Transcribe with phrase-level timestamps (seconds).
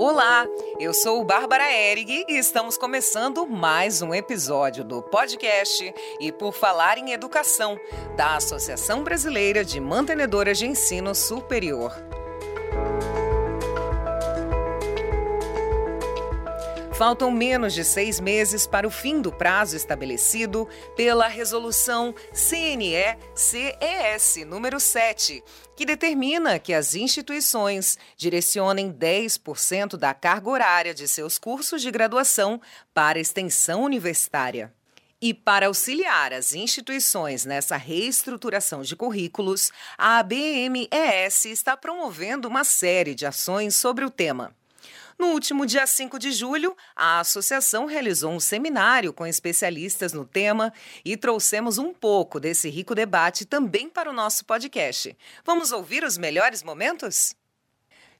[0.00, 0.46] Olá,
[0.78, 6.98] eu sou Bárbara Erig e estamos começando mais um episódio do podcast E por Falar
[6.98, 7.76] em Educação,
[8.16, 11.92] da Associação Brasileira de Mantenedoras de Ensino Superior.
[16.98, 23.78] Faltam menos de seis meses para o fim do prazo estabelecido pela Resolução CNE-CES
[24.44, 25.40] número 7,
[25.76, 32.60] que determina que as instituições direcionem 10% da carga horária de seus cursos de graduação
[32.92, 34.74] para extensão universitária.
[35.22, 43.14] E para auxiliar as instituições nessa reestruturação de currículos, a ABMES está promovendo uma série
[43.14, 44.57] de ações sobre o tema.
[45.18, 50.72] No último dia 5 de julho, a associação realizou um seminário com especialistas no tema
[51.04, 55.18] e trouxemos um pouco desse rico debate também para o nosso podcast.
[55.44, 57.34] Vamos ouvir os melhores momentos?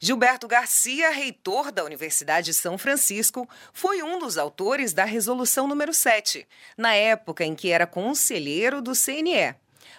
[0.00, 5.94] Gilberto Garcia, reitor da Universidade de São Francisco, foi um dos autores da resolução número
[5.94, 9.54] 7, na época em que era conselheiro do CNE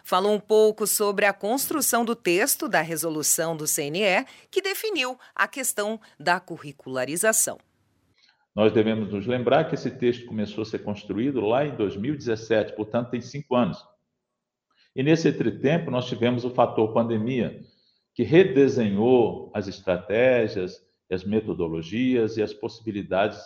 [0.09, 5.47] falou um pouco sobre a construção do texto da resolução do CNE, que definiu a
[5.47, 7.59] questão da curricularização.
[8.55, 13.11] Nós devemos nos lembrar que esse texto começou a ser construído lá em 2017, portanto,
[13.11, 13.77] tem cinco anos.
[14.95, 17.61] E nesse entretempo, nós tivemos o fator pandemia,
[18.15, 23.39] que redesenhou as estratégias, as metodologias e as possibilidades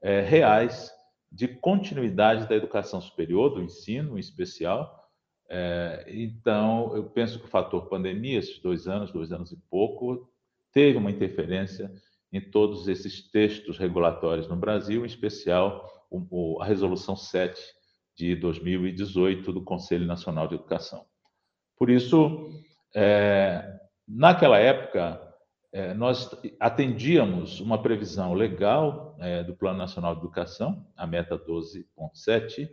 [0.00, 0.92] é, reais
[1.30, 5.03] de continuidade da educação superior, do ensino em especial,
[5.48, 10.28] é, então, eu penso que o fator pandemia, esses dois anos, dois anos e pouco,
[10.72, 11.92] teve uma interferência
[12.32, 17.60] em todos esses textos regulatórios no Brasil, em especial o, a Resolução 7
[18.16, 21.04] de 2018 do Conselho Nacional de Educação.
[21.76, 22.50] Por isso,
[22.94, 25.20] é, naquela época,
[25.72, 32.68] é, nós atendíamos uma previsão legal é, do Plano Nacional de Educação, a meta 12.7,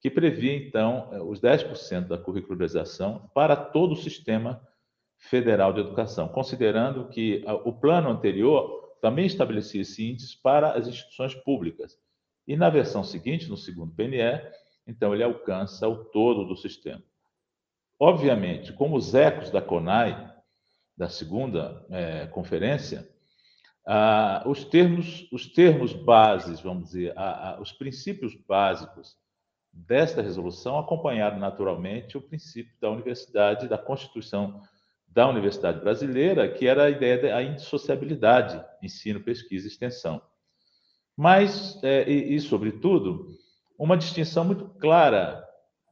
[0.00, 4.60] que previa, então, eh, os 10% da curricularização para todo o sistema
[5.18, 11.34] federal de educação, considerando que o plano anterior também estabelecia esse índice para as instituições
[11.34, 11.98] públicas.
[12.46, 14.40] E na versão seguinte, no segundo PNE,
[14.86, 17.02] então ele alcança o todo do sistema.
[17.98, 20.30] Obviamente, como os ecos da CONAI,
[20.96, 23.08] da segunda é, conferência,
[23.86, 29.16] ah, os termos, os termos bases, vamos dizer, ah, ah, os princípios básicos
[29.72, 34.60] desta resolução acompanharam naturalmente o princípio da universidade, da Constituição
[35.08, 40.22] da Universidade Brasileira, que era a ideia da indissociabilidade, ensino, pesquisa e extensão.
[41.16, 43.26] Mas, é, e, e, sobretudo,
[43.78, 45.44] uma distinção muito clara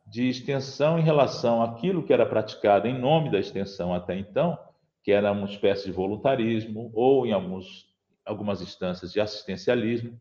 [0.07, 4.59] de extensão em relação àquilo que era praticado em nome da extensão até então,
[5.03, 7.87] que era uma espécie de voluntarismo, ou em alguns,
[8.25, 10.19] algumas instâncias de assistencialismo,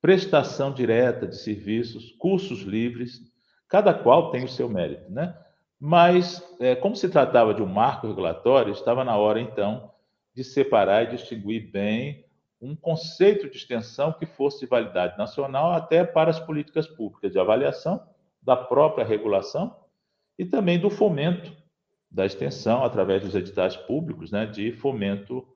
[0.00, 3.20] prestação direta de serviços, cursos livres,
[3.68, 5.36] cada qual tem o seu mérito, né?
[5.80, 9.92] Mas, é, como se tratava de um marco regulatório, estava na hora, então,
[10.34, 12.24] de separar e distinguir bem
[12.60, 17.38] um conceito de extensão que fosse de validade nacional até para as políticas públicas de
[17.38, 18.04] avaliação
[18.42, 19.76] da própria regulação
[20.36, 21.56] e também do fomento
[22.10, 25.46] da extensão através dos editais públicos, né, de fomento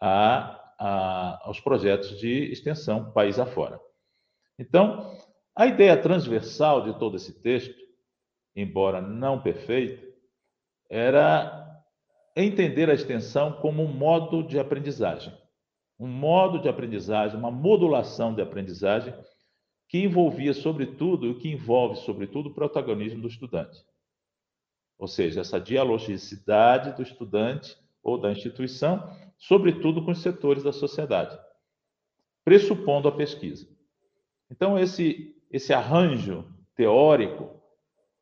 [0.00, 3.80] a a, aos projetos de extensão país afora.
[4.58, 5.16] Então,
[5.54, 7.80] a ideia transversal de todo esse texto,
[8.56, 10.12] embora não perfeito,
[10.90, 11.84] era
[12.34, 15.32] entender a extensão como um modo de aprendizagem,
[16.00, 19.14] um modo de aprendizagem, uma modulação de aprendizagem
[19.88, 23.78] que envolvia, sobretudo, e que envolve, sobretudo, o protagonismo do estudante.
[24.98, 31.36] Ou seja, essa dialogicidade do estudante ou da instituição sobretudo com os setores da sociedade,
[32.44, 33.68] pressupondo a pesquisa.
[34.48, 36.44] Então, esse, esse arranjo
[36.76, 37.60] teórico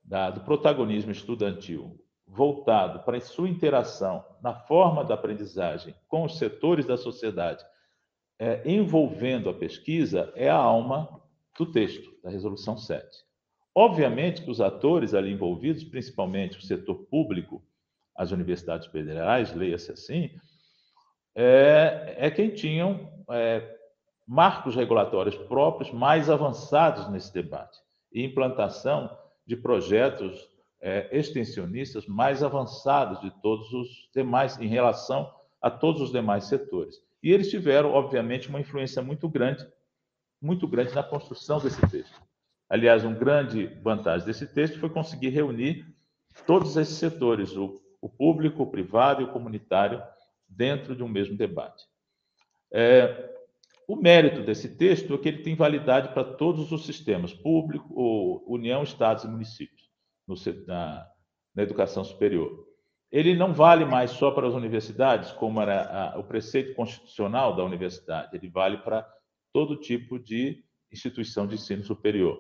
[0.03, 6.39] da, do protagonismo estudantil, voltado para a sua interação na forma da aprendizagem com os
[6.39, 7.63] setores da sociedade,
[8.39, 11.21] é, envolvendo a pesquisa, é a alma
[11.59, 13.07] do texto, da Resolução 7.
[13.75, 17.63] Obviamente que os atores ali envolvidos, principalmente o setor público,
[18.17, 20.31] as universidades federais, leia-se assim,
[21.35, 23.77] é, é quem tinham é,
[24.27, 27.79] marcos regulatórios próprios mais avançados nesse debate
[28.13, 29.17] e implantação
[29.47, 30.49] de projetos
[30.81, 36.97] é, extensionistas mais avançados de todos os demais em relação a todos os demais setores.
[37.23, 39.67] E eles tiveram, obviamente, uma influência muito grande,
[40.41, 42.21] muito grande na construção desse texto.
[42.69, 45.85] Aliás, uma grande vantagem desse texto foi conseguir reunir
[46.47, 50.03] todos esses setores, o, o público, o privado e o comunitário,
[50.51, 51.85] dentro de um mesmo debate.
[52.73, 53.31] É,
[53.89, 57.93] O mérito desse texto é que ele tem validade para todos os sistemas, público,
[58.47, 59.91] União, Estados e municípios,
[60.29, 61.07] no, na,
[61.53, 62.69] na educação superior.
[63.11, 67.65] Ele não vale mais só para as universidades, como era a, o preceito constitucional da
[67.65, 69.05] universidade, ele vale para
[69.53, 70.63] todo tipo de
[70.93, 72.39] instituição de ensino superior.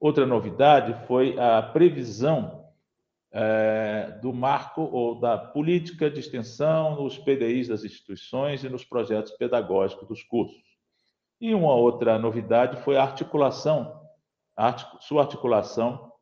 [0.00, 2.63] Outra novidade foi a previsão
[3.36, 9.32] é, do marco ou da política de extensão nos PDIs das instituições e nos projetos
[9.32, 10.62] pedagógicos dos cursos.
[11.40, 14.00] E uma outra novidade foi a articulação,
[14.56, 16.12] a sua articulação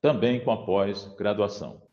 [0.00, 1.85] também com a pós-graduação.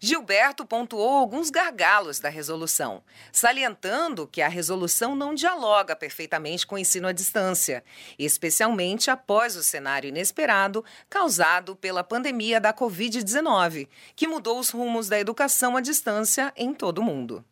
[0.00, 3.02] Gilberto pontuou alguns gargalos da resolução,
[3.32, 7.82] salientando que a resolução não dialoga perfeitamente com o ensino à distância,
[8.16, 15.18] especialmente após o cenário inesperado causado pela pandemia da Covid-19, que mudou os rumos da
[15.18, 17.44] educação à distância em todo o mundo.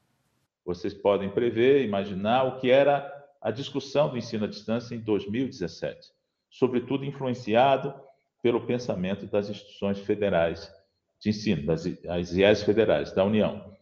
[0.64, 3.12] Vocês podem prever, imaginar o que era
[3.42, 6.12] a discussão do ensino à distância em 2017,
[6.48, 7.92] sobretudo influenciado
[8.40, 10.70] pelo pensamento das instituições federais
[11.20, 13.72] de ensino, das as IES federais da União,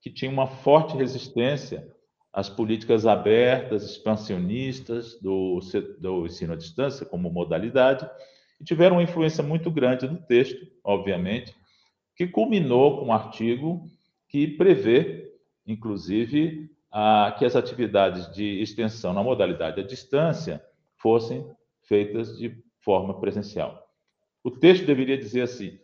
[0.00, 1.86] que tinha uma forte resistência
[2.32, 5.58] às políticas abertas, expansionistas do,
[5.98, 8.08] do ensino à distância como modalidade,
[8.60, 11.54] e tiveram uma influência muito grande no texto, obviamente,
[12.14, 13.90] que culminou com um artigo
[14.28, 15.32] que prevê,
[15.66, 20.64] inclusive, a, que as atividades de extensão na modalidade à distância
[20.96, 21.46] fossem
[21.82, 23.86] feitas de forma presencial.
[24.42, 25.78] O texto deveria dizer assim: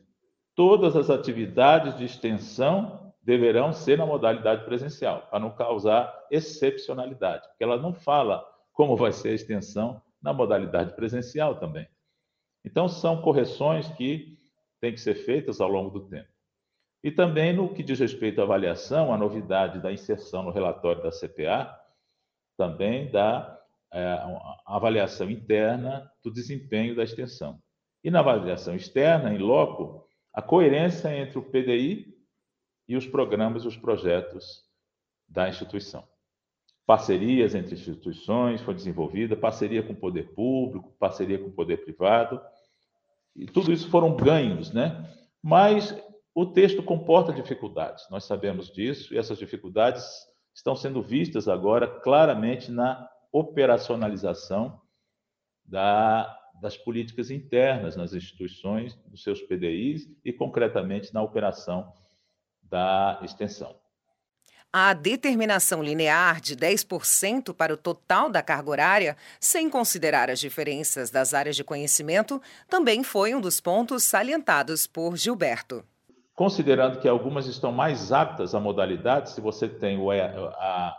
[0.54, 7.64] todas as atividades de extensão deverão ser na modalidade presencial, para não causar excepcionalidade, porque
[7.64, 11.86] ela não fala como vai ser a extensão na modalidade presencial também.
[12.64, 14.38] Então, são correções que
[14.80, 16.28] têm que ser feitas ao longo do tempo.
[17.02, 21.10] E também no que diz respeito à avaliação, a novidade da inserção no relatório da
[21.10, 21.76] CPA,
[22.56, 23.60] também da
[23.92, 24.18] é,
[24.64, 27.60] avaliação interna do desempenho da extensão.
[28.04, 32.16] E na avaliação externa, em loco, a coerência entre o PDI
[32.88, 34.64] e os programas e os projetos
[35.28, 36.06] da instituição.
[36.86, 42.40] Parcerias entre instituições foi desenvolvida, parceria com o poder público, parceria com o poder privado,
[43.36, 45.08] e tudo isso foram ganhos, né?
[45.42, 45.96] Mas
[46.34, 50.04] o texto comporta dificuldades, nós sabemos disso, e essas dificuldades
[50.54, 54.80] estão sendo vistas agora claramente na operacionalização
[55.64, 61.92] da das políticas internas nas instituições, dos seus PDIs e, concretamente, na operação
[62.62, 63.74] da extensão.
[64.72, 71.10] A determinação linear de 10% para o total da carga horária, sem considerar as diferenças
[71.10, 75.84] das áreas de conhecimento, também foi um dos pontos salientados por Gilberto.
[76.32, 80.96] Considerando que algumas estão mais aptas à modalidade, se você tem a,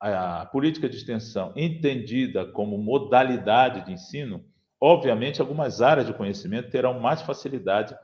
[0.00, 4.42] a, a política de extensão entendida como modalidade de ensino,
[4.80, 7.96] Obviamente, algumas áreas de conhecimento terão mais facilidade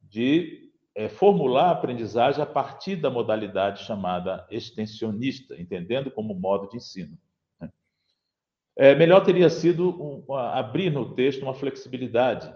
[0.00, 6.78] de é, formular a aprendizagem a partir da modalidade chamada extensionista, entendendo como modo de
[6.78, 7.18] ensino.
[7.60, 7.70] Né?
[8.74, 9.90] É, melhor teria sido
[10.26, 12.50] um, abrir no texto uma flexibilidade,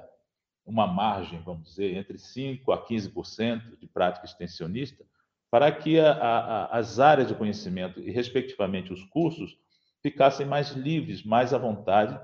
[0.65, 5.05] uma margem, vamos dizer, entre 5% a 15% de prática extensionista,
[5.51, 9.59] para que a, a, as áreas de conhecimento e, respectivamente, os cursos
[10.03, 12.19] ficassem mais livres, mais à vontade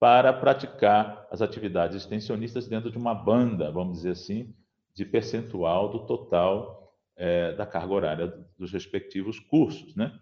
[0.00, 4.54] para praticar as atividades extensionistas dentro de uma banda, vamos dizer assim,
[4.94, 10.16] de percentual do total é, da carga horária dos respectivos cursos, né?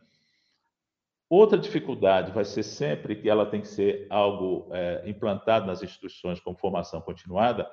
[1.28, 6.38] Outra dificuldade vai ser sempre que ela tem que ser algo é, implantado nas instituições
[6.38, 7.68] com formação continuada,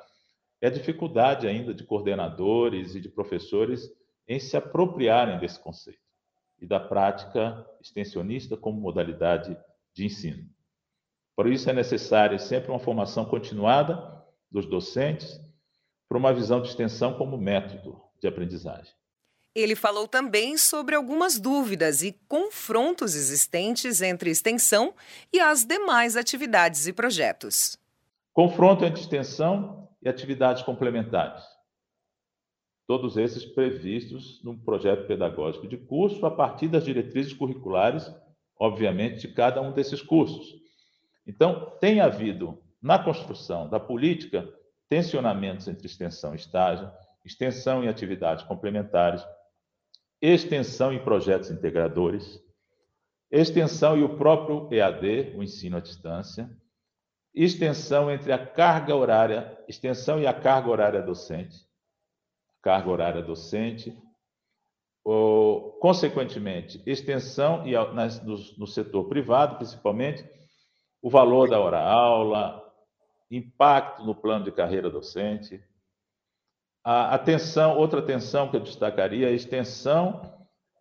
[0.59, 3.91] é a dificuldade ainda de coordenadores e de professores
[4.27, 5.99] em se apropriarem desse conceito
[6.59, 9.55] e da prática extensionista como modalidade
[9.93, 10.49] de ensino.
[11.35, 15.39] Por isso é necessária sempre uma formação continuada dos docentes
[16.07, 18.93] para uma visão de extensão como método de aprendizagem.
[19.55, 24.93] Ele falou também sobre algumas dúvidas e confrontos existentes entre extensão
[25.31, 27.77] e as demais atividades e projetos.
[28.31, 31.43] Confronto entre extensão e atividades complementares.
[32.87, 38.11] Todos esses previstos no projeto pedagógico de curso a partir das diretrizes curriculares,
[38.59, 40.62] obviamente, de cada um desses cursos
[41.25, 44.47] então, tem havido, na construção da política,
[44.89, 46.91] tensionamentos entre extensão e estágio,
[47.23, 49.25] extensão e atividades complementares,
[50.21, 52.41] extensão e projetos integradores,
[53.31, 56.49] extensão e o próprio EAD, o ensino à distância,
[57.33, 61.65] extensão entre a carga horária, extensão e a carga horária docente,
[62.61, 63.97] carga horária docente,
[65.03, 67.73] ou, consequentemente, extensão e
[68.23, 70.23] no, no setor privado, principalmente,
[71.03, 72.63] o valor da hora-aula,
[73.29, 75.61] impacto no plano de carreira docente.
[76.81, 80.21] A atenção, outra atenção que eu destacaria, a extensão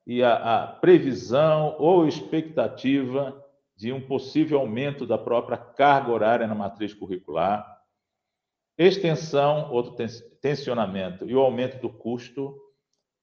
[0.07, 3.37] e a, a previsão ou expectativa
[3.77, 7.81] de um possível aumento da própria carga horária na matriz curricular,
[8.79, 9.97] extensão, outro
[10.41, 12.57] tensionamento e o aumento do custo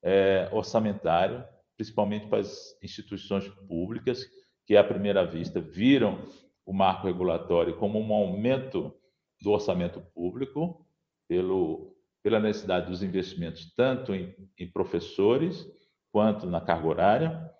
[0.04, 1.46] é, orçamentário,
[1.78, 4.26] principalmente para as instituições públicas,
[4.66, 6.26] que à primeira vista viram
[6.70, 8.94] o marco regulatório como um aumento
[9.42, 10.86] do orçamento público,
[11.28, 15.68] pelo, pela necessidade dos investimentos tanto em, em professores
[16.12, 17.52] quanto na carga horária.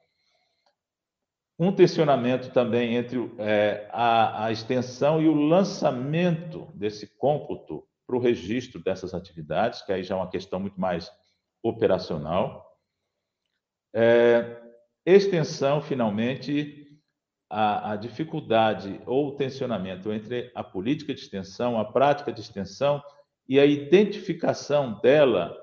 [1.58, 8.20] Um tensionamento também entre é, a, a extensão e o lançamento desse cômputo para o
[8.20, 11.12] registro dessas atividades, que aí já é uma questão muito mais
[11.64, 12.78] operacional.
[13.92, 14.62] É,
[15.04, 16.79] extensão, finalmente,
[17.50, 23.02] a, a, dificuldade ou o tensionamento entre a política de extensão, a prática de extensão
[23.48, 25.58] e a identificação dela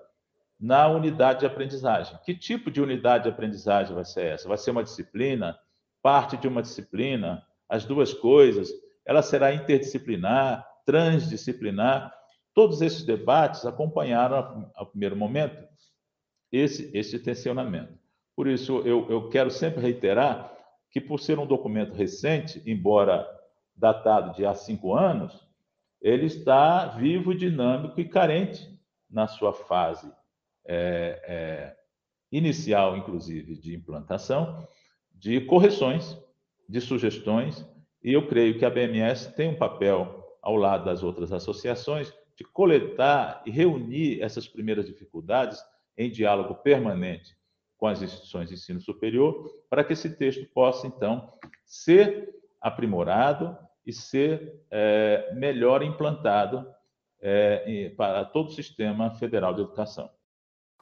[0.58, 2.18] na unidade de aprendizagem.
[2.24, 4.48] Que tipo de unidade de aprendizagem vai ser essa?
[4.48, 5.56] Vai ser uma disciplina,
[6.02, 8.68] parte de uma disciplina, as duas coisas?
[9.04, 12.12] Ela será interdisciplinar, transdisciplinar?
[12.52, 15.62] Todos esses debates acompanharam, ao primeiro momento,
[16.50, 17.92] esse, esse tensionamento.
[18.34, 20.55] Por isso, eu, eu quero sempre reiterar
[20.96, 23.28] que, por ser um documento recente, embora
[23.76, 25.46] datado de há cinco anos,
[26.00, 28.66] ele está vivo, dinâmico e carente
[29.10, 30.10] na sua fase
[30.64, 31.76] é, é,
[32.32, 34.66] inicial, inclusive, de implantação,
[35.12, 36.16] de correções,
[36.66, 37.68] de sugestões,
[38.02, 42.44] e eu creio que a BMS tem um papel, ao lado das outras associações, de
[42.44, 45.62] coletar e reunir essas primeiras dificuldades
[45.98, 47.36] em diálogo permanente
[47.76, 51.32] com as instituições de ensino superior, para que esse texto possa, então,
[51.64, 56.66] ser aprimorado e ser é, melhor implantado
[57.20, 60.10] é, para todo o sistema federal de educação.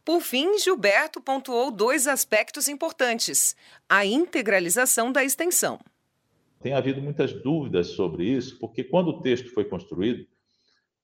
[0.04, 3.56] Por fim, Gilberto pontuou dois aspectos importantes:
[3.88, 5.80] a integralização da extensão.
[6.60, 10.26] Tem havido muitas dúvidas sobre isso, porque quando o texto foi construído,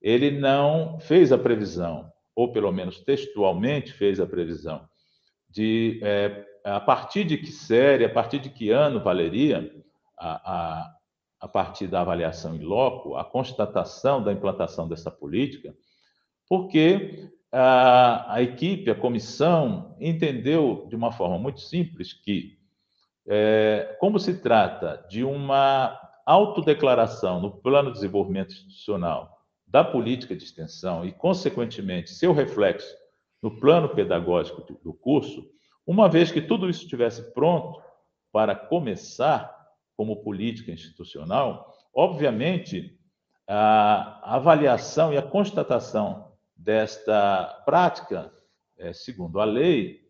[0.00, 4.88] ele não fez a previsão, ou pelo menos textualmente fez a previsão,
[5.50, 9.70] de é, a partir de que série, a partir de que ano valeria
[10.18, 10.96] a, a,
[11.40, 15.74] a partir da avaliação em loco, a constatação da implantação dessa política,
[16.48, 22.58] porque a, a equipe, a comissão, entendeu de uma forma muito simples que,
[23.26, 30.44] é, como se trata de uma autodeclaração no plano de desenvolvimento institucional da política de
[30.44, 32.99] extensão e, consequentemente, seu reflexo
[33.42, 35.48] no plano pedagógico do curso,
[35.86, 37.82] uma vez que tudo isso estivesse pronto
[38.32, 39.56] para começar
[39.96, 42.98] como política institucional, obviamente,
[43.46, 48.32] a avaliação e a constatação desta prática,
[48.78, 50.00] é, segundo a lei,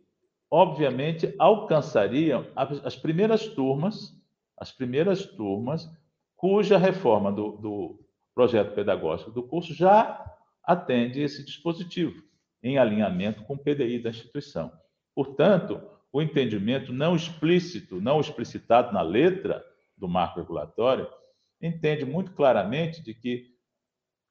[0.51, 4.13] obviamente alcançariam as primeiras turmas,
[4.57, 5.89] as primeiras turmas
[6.37, 8.01] cuja reforma do, do
[8.35, 10.25] projeto pedagógico do curso já
[10.65, 12.23] atende esse dispositivo,
[12.63, 14.73] em alinhamento com o PDI da instituição.
[15.15, 15.81] Portanto,
[16.13, 19.65] o entendimento não explícito, não explicitado na letra
[19.97, 21.09] do marco regulatório,
[21.61, 23.55] entende muito claramente de que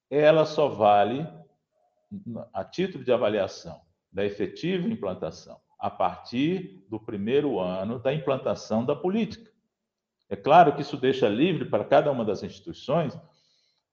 [0.09, 1.27] ela só vale
[2.53, 3.81] a título de avaliação
[4.11, 9.49] da efetiva implantação a partir do primeiro ano da implantação da política.
[10.27, 13.17] É claro que isso deixa livre para cada uma das instituições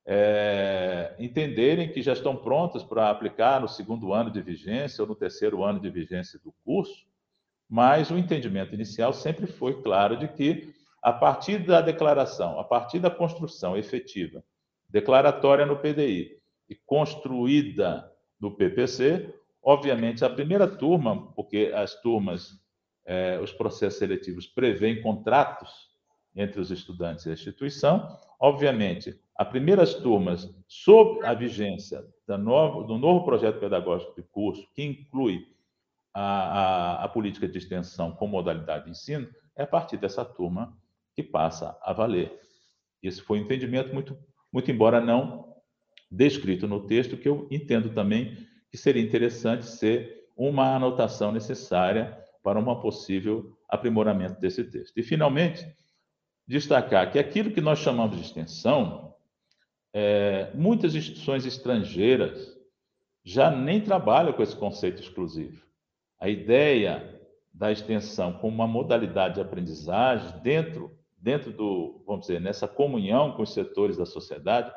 [0.07, 5.17] é, entenderem que já estão prontas para aplicar no segundo ano de vigência ou no
[5.17, 7.05] terceiro ano de vigência do curso,
[7.69, 10.73] mas o entendimento inicial sempre foi claro de que,
[11.03, 14.45] a partir da declaração, a partir da construção efetiva,
[14.89, 16.37] declaratória no PDI
[16.69, 18.09] e construída
[18.41, 22.61] no PPC, obviamente a primeira turma, porque as turmas,
[23.05, 25.91] é, os processos seletivos prevêem contratos
[26.37, 32.85] entre os estudantes e a instituição, obviamente as primeiras turmas, sob a vigência do novo,
[32.85, 35.47] do novo projeto pedagógico de curso, que inclui
[36.14, 40.76] a, a, a, política de extensão com modalidade de ensino, é a partir dessa turma
[41.14, 42.40] que passa a valer.
[43.02, 44.19] Esse foi um entendimento muito,
[44.50, 45.55] muito embora não
[46.11, 48.37] descrito no texto, que eu entendo também
[48.71, 54.97] que seria interessante ser uma anotação necessária para um possível aprimoramento desse texto.
[54.97, 55.66] E, finalmente,
[56.47, 59.15] destacar que aquilo que nós chamamos de extensão
[59.99, 62.55] é, muitas instituições estrangeiras
[63.25, 65.65] já nem trabalham com esse conceito exclusivo.
[66.21, 67.19] A ideia
[67.50, 73.43] da extensão como uma modalidade de aprendizagem dentro, dentro do, vamos dizer, nessa comunhão com
[73.43, 74.71] os setores da sociedade,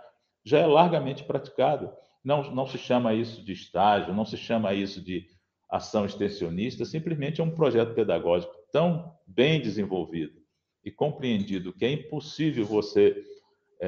[0.46, 1.92] já é largamente praticado.
[2.24, 5.28] Não, não se chama isso de estágio, não se chama isso de
[5.70, 10.40] ação extensionista, simplesmente é um projeto pedagógico tão bem desenvolvido
[10.82, 13.22] e compreendido que é impossível você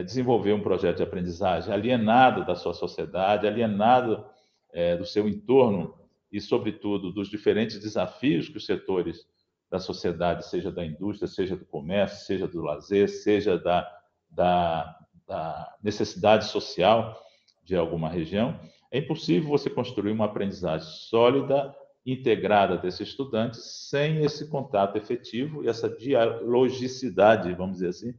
[0.04, 4.26] desenvolver um projeto de aprendizagem alienado da sua sociedade, alienado
[4.72, 5.94] é, do seu entorno
[6.32, 9.26] e, sobretudo, dos diferentes desafios que os setores
[9.70, 13.90] da sociedade, seja da indústria, seja do comércio, seja do lazer, seja da,
[14.30, 17.22] da, da necessidade social
[17.64, 18.60] de alguma região,
[18.92, 21.74] é impossível você construir uma aprendizagem sólida,
[22.06, 28.14] integrada desses estudantes, sem esse contato efetivo e essa dialogicidade, vamos dizer assim,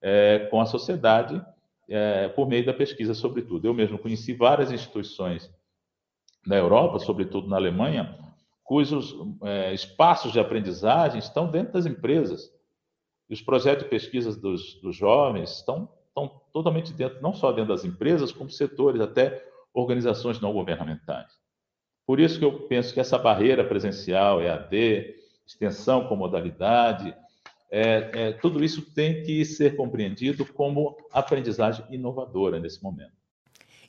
[0.00, 1.40] é, com a sociedade,
[1.88, 3.66] é, por meio da pesquisa, sobretudo.
[3.66, 5.50] Eu mesmo conheci várias instituições
[6.46, 8.18] na Europa, sobretudo na Alemanha,
[8.62, 12.52] cujos é, espaços de aprendizagem estão dentro das empresas.
[13.28, 17.74] E os projetos de pesquisa dos, dos jovens estão, estão totalmente dentro, não só dentro
[17.74, 21.32] das empresas, como setores, até organizações não governamentais.
[22.06, 25.14] Por isso que eu penso que essa barreira presencial, EAD,
[25.46, 27.14] extensão com modalidade,
[27.70, 33.12] é, é, tudo isso tem que ser compreendido como aprendizagem inovadora nesse momento.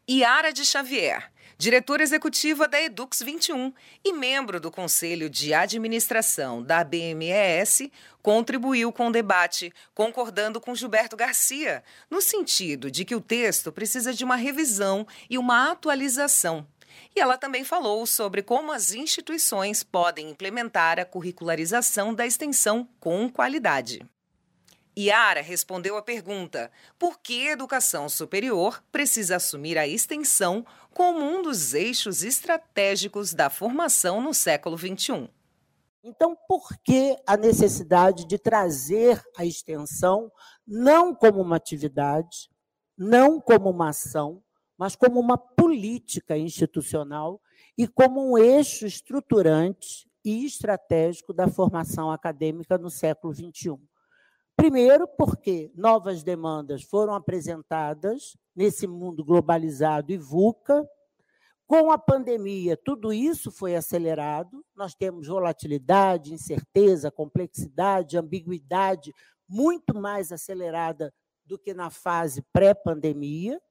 [0.08, 3.72] Iara de Xavier, diretora executiva da Edux 21
[4.04, 11.16] e membro do Conselho de Administração da BMES, contribuiu com o debate, concordando com Gilberto
[11.16, 16.66] Garcia, no sentido de que o texto precisa de uma revisão e uma atualização.
[17.16, 23.30] E ela também falou sobre como as instituições podem implementar a curricularização da extensão com
[23.30, 24.06] qualidade.
[24.98, 31.42] Iara respondeu à pergunta: por que a educação superior precisa assumir a extensão como um
[31.42, 35.30] dos eixos estratégicos da formação no século XXI?
[36.04, 40.32] Então, por que a necessidade de trazer a extensão
[40.66, 42.50] não como uma atividade,
[42.98, 44.42] não como uma ação,
[44.78, 45.38] mas como uma
[45.70, 47.40] política institucional
[47.78, 53.78] e como um eixo estruturante e estratégico da formação acadêmica no século XXI?
[54.56, 60.84] Primeiro, porque novas demandas foram apresentadas nesse mundo globalizado e VUCA.
[61.68, 64.66] Com a pandemia, tudo isso foi acelerado.
[64.76, 69.14] Nós temos volatilidade, incerteza, complexidade, ambiguidade
[69.48, 71.14] muito mais acelerada
[71.46, 73.62] do que na fase pré-pandemia,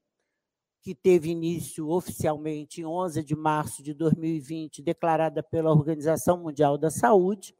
[0.81, 6.89] que teve início oficialmente em 11 de março de 2020, declarada pela Organização Mundial da
[6.89, 7.55] Saúde.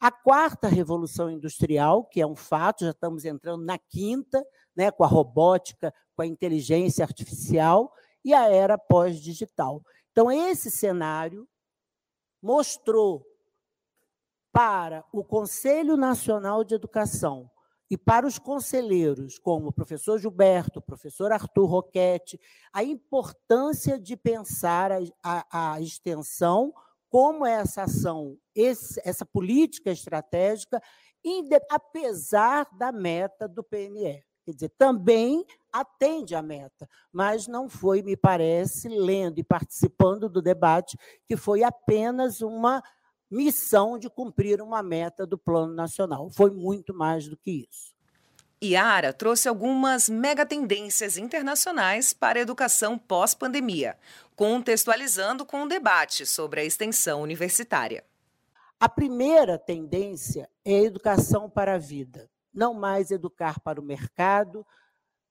[0.00, 4.44] A quarta revolução industrial, que é um fato, já estamos entrando na quinta,
[4.76, 7.92] né, com a robótica, com a inteligência artificial
[8.24, 9.82] e a era pós-digital.
[10.12, 11.48] Então, esse cenário
[12.40, 13.26] mostrou
[14.52, 17.50] para o Conselho Nacional de Educação
[17.94, 22.40] e para os conselheiros, como o professor Gilberto, o professor Arthur Roquete,
[22.72, 26.74] a importância de pensar a, a, a extensão
[27.08, 30.82] como essa ação, esse, essa política estratégica,
[31.70, 34.24] apesar da meta do PNE.
[34.44, 40.42] Quer dizer, também atende à meta, mas não foi, me parece, lendo e participando do
[40.42, 42.82] debate, que foi apenas uma
[43.34, 46.30] missão de cumprir uma meta do Plano Nacional.
[46.30, 47.92] Foi muito mais do que isso.
[48.62, 53.98] Iara trouxe algumas megatendências internacionais para a educação pós-pandemia,
[54.36, 58.04] contextualizando com o um debate sobre a extensão universitária.
[58.78, 64.64] A primeira tendência é a educação para a vida, não mais educar para o mercado,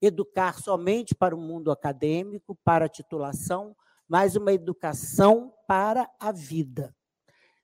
[0.02, 3.76] educar somente para o mundo acadêmico, para a titulação,
[4.08, 6.94] mas uma educação para a vida.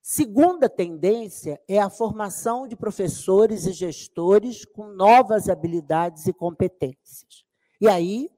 [0.01, 7.43] Segunda tendência é a formação de professores e gestores com novas habilidades e competências.
[7.79, 8.29] E aí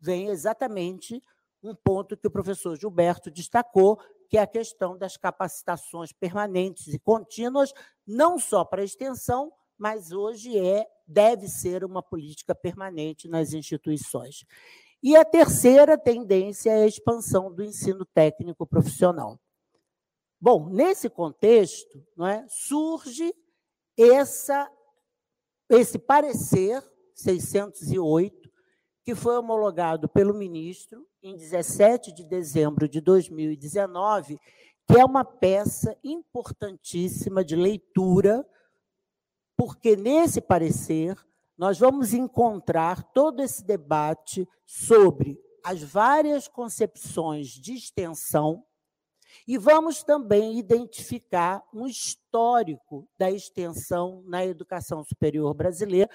[0.00, 1.22] vem exatamente
[1.62, 6.98] um ponto que o professor Gilberto destacou, que é a questão das capacitações permanentes e
[6.98, 7.72] contínuas,
[8.06, 14.44] não só para a extensão, mas hoje é deve ser uma política permanente nas instituições.
[15.02, 19.38] E a terceira tendência é a expansão do ensino técnico profissional.
[20.44, 23.32] Bom, nesse contexto, não é, surge
[23.96, 24.68] essa,
[25.70, 26.82] esse parecer
[27.14, 28.50] 608,
[29.04, 34.36] que foi homologado pelo ministro em 17 de dezembro de 2019,
[34.88, 38.44] que é uma peça importantíssima de leitura,
[39.56, 41.16] porque nesse parecer
[41.56, 48.66] nós vamos encontrar todo esse debate sobre as várias concepções de extensão
[49.46, 56.10] E vamos também identificar um histórico da extensão na educação superior brasileira.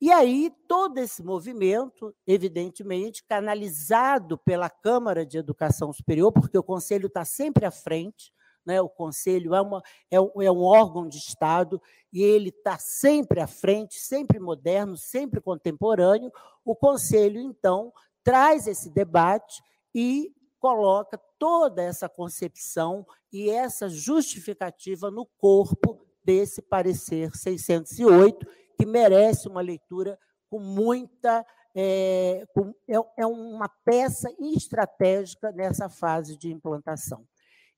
[0.00, 7.06] E aí, todo esse movimento, evidentemente, canalizado pela Câmara de Educação Superior, porque o Conselho
[7.06, 8.32] está sempre à frente,
[8.66, 8.80] né?
[8.80, 11.80] o Conselho é, uma, é, é um órgão de Estado
[12.12, 16.30] e ele está sempre à frente, sempre moderno, sempre contemporâneo.
[16.64, 19.62] O Conselho, então, traz esse debate
[19.94, 28.46] e coloca toda essa concepção e essa justificativa no corpo desse parecer 608,
[28.78, 31.44] que merece uma leitura com muita.
[31.76, 37.26] É, com, é, é uma peça estratégica nessa fase de implantação.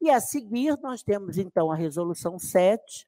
[0.00, 3.04] E a seguir, nós temos, então, a Resolução 7,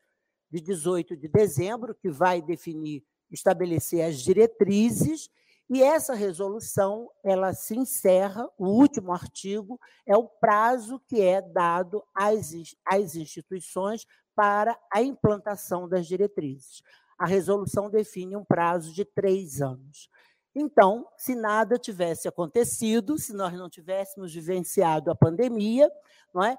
[0.51, 5.31] de 18 de dezembro, que vai definir, estabelecer as diretrizes,
[5.71, 12.03] e essa resolução, ela se encerra, o último artigo é o prazo que é dado
[12.15, 12.53] às,
[12.87, 16.83] às instituições para a implantação das diretrizes.
[17.19, 20.09] A resolução define um prazo de três anos.
[20.55, 25.91] Então, se nada tivesse acontecido, se nós não tivéssemos vivenciado a pandemia,
[26.33, 26.57] não é?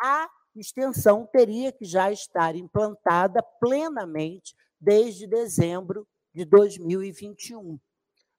[0.00, 7.78] a extensão teria que já estar implantada plenamente desde dezembro de 2021.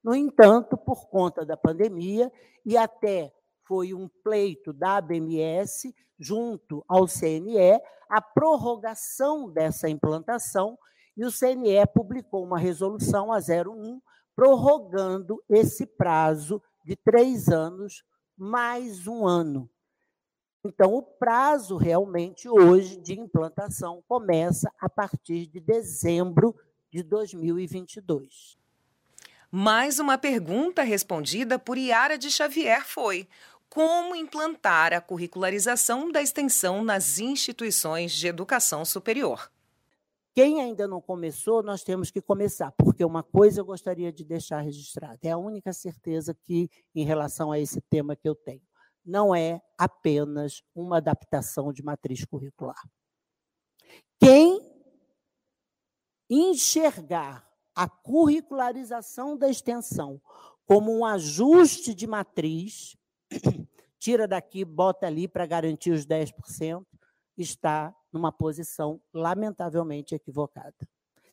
[0.04, 2.32] No entanto, por conta da pandemia,
[2.66, 3.34] e até
[3.66, 10.78] foi um pleito da ABMS junto ao CNE, a prorrogação dessa implantação,
[11.16, 14.02] e o CNE publicou uma resolução a 01,
[14.36, 18.04] prorrogando esse prazo de três anos
[18.38, 19.70] mais um ano.
[20.64, 26.56] Então, o prazo realmente hoje de implantação começa a partir de dezembro
[26.92, 28.59] de 2022.
[29.52, 33.28] Mais uma pergunta respondida por Iara de Xavier foi:
[33.68, 39.52] como implantar a curricularização da extensão nas instituições de educação superior?
[40.36, 44.62] Quem ainda não começou, nós temos que começar, porque uma coisa eu gostaria de deixar
[44.62, 48.62] registrada, é a única certeza que, em relação a esse tema que eu tenho
[49.04, 52.80] não é apenas uma adaptação de matriz curricular.
[54.20, 54.60] Quem
[56.30, 57.49] enxergar
[57.80, 60.22] a curricularização da extensão
[60.66, 62.98] como um ajuste de matriz,
[63.98, 66.86] tira daqui, bota ali para garantir os 10%,
[67.38, 70.76] está numa posição lamentavelmente equivocada,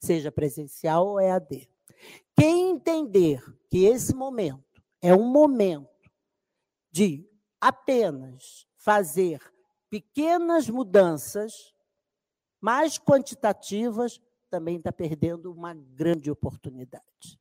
[0.00, 1.68] seja presencial ou EAD.
[2.36, 5.90] Quem entender que esse momento é um momento
[6.92, 7.28] de
[7.60, 9.40] apenas fazer
[9.90, 11.74] pequenas mudanças
[12.60, 17.38] mais quantitativas, também está perdendo uma grande oportunidade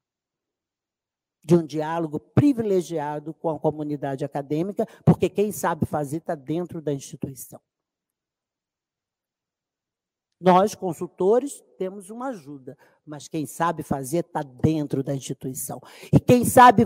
[1.46, 6.92] de um diálogo privilegiado com a comunidade acadêmica, porque quem sabe fazer está dentro da
[6.92, 7.62] instituição.
[10.42, 15.80] Nós, consultores, temos uma ajuda, mas quem sabe fazer está dentro da instituição.
[16.12, 16.84] E quem sabe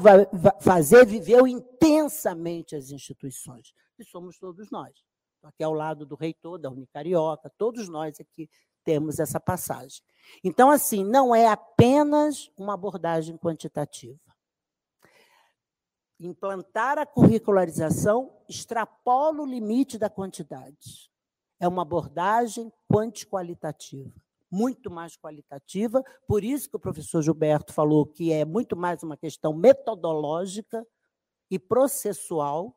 [0.60, 3.74] fazer viveu intensamente as instituições.
[3.98, 4.94] E somos todos nós.
[5.42, 8.50] Aqui ao lado do reitor, da Unicarioca, todos nós aqui
[8.84, 10.02] temos essa passagem.
[10.44, 14.20] Então, assim, não é apenas uma abordagem quantitativa.
[16.20, 21.10] Implantar a curricularização extrapola o limite da quantidade.
[21.60, 24.12] É uma abordagem quanti-qualitativa
[24.52, 29.16] muito mais qualitativa, por isso que o professor Gilberto falou que é muito mais uma
[29.16, 30.86] questão metodológica
[31.52, 32.76] e processual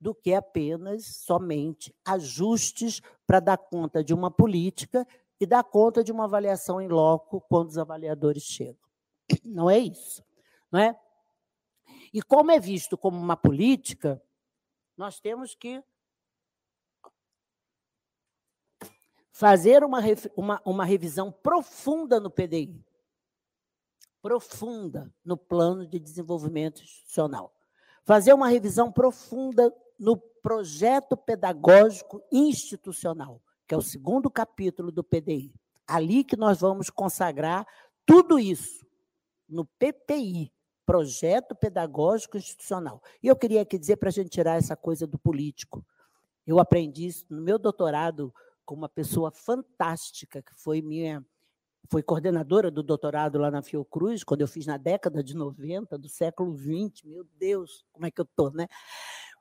[0.00, 5.06] do que apenas somente ajustes para dar conta de uma política
[5.40, 8.88] e dar conta de uma avaliação em loco quando os avaliadores chegam.
[9.44, 10.24] Não é isso,
[10.70, 10.98] não é?
[12.12, 14.22] E como é visto como uma política,
[14.96, 15.82] nós temos que
[19.30, 20.00] fazer uma,
[20.36, 22.84] uma, uma revisão profunda no PDI,
[24.20, 27.54] profunda no plano de desenvolvimento institucional,
[28.04, 35.52] fazer uma revisão profunda no projeto pedagógico institucional, que é o segundo capítulo do PDI.
[35.86, 37.66] Ali que nós vamos consagrar
[38.06, 38.86] tudo isso
[39.48, 40.52] no PPI,
[40.84, 43.02] Projeto Pedagógico Institucional.
[43.22, 45.84] E eu queria aqui dizer para a gente tirar essa coisa do político.
[46.46, 48.32] Eu aprendi isso no meu doutorado
[48.64, 51.24] com uma pessoa fantástica, que foi minha
[51.90, 56.08] foi coordenadora do doutorado lá na Fiocruz, quando eu fiz na década de 90 do
[56.08, 57.06] século 20.
[57.06, 58.66] Meu Deus, como é que eu estou, né?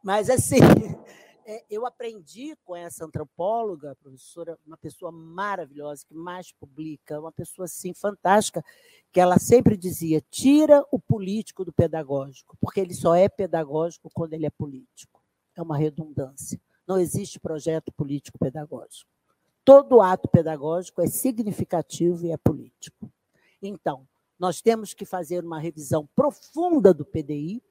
[0.03, 0.57] Mas, assim,
[1.45, 7.65] é, eu aprendi com essa antropóloga, professora, uma pessoa maravilhosa, que mais publica, uma pessoa,
[7.65, 8.63] assim, fantástica,
[9.11, 14.33] que ela sempre dizia, tira o político do pedagógico, porque ele só é pedagógico quando
[14.33, 15.21] ele é político.
[15.55, 19.11] É uma redundância não existe projeto político-pedagógico.
[19.65, 23.11] Todo ato pedagógico é significativo e é político.
[23.61, 24.07] Então,
[24.39, 27.61] nós temos que fazer uma revisão profunda do PDI.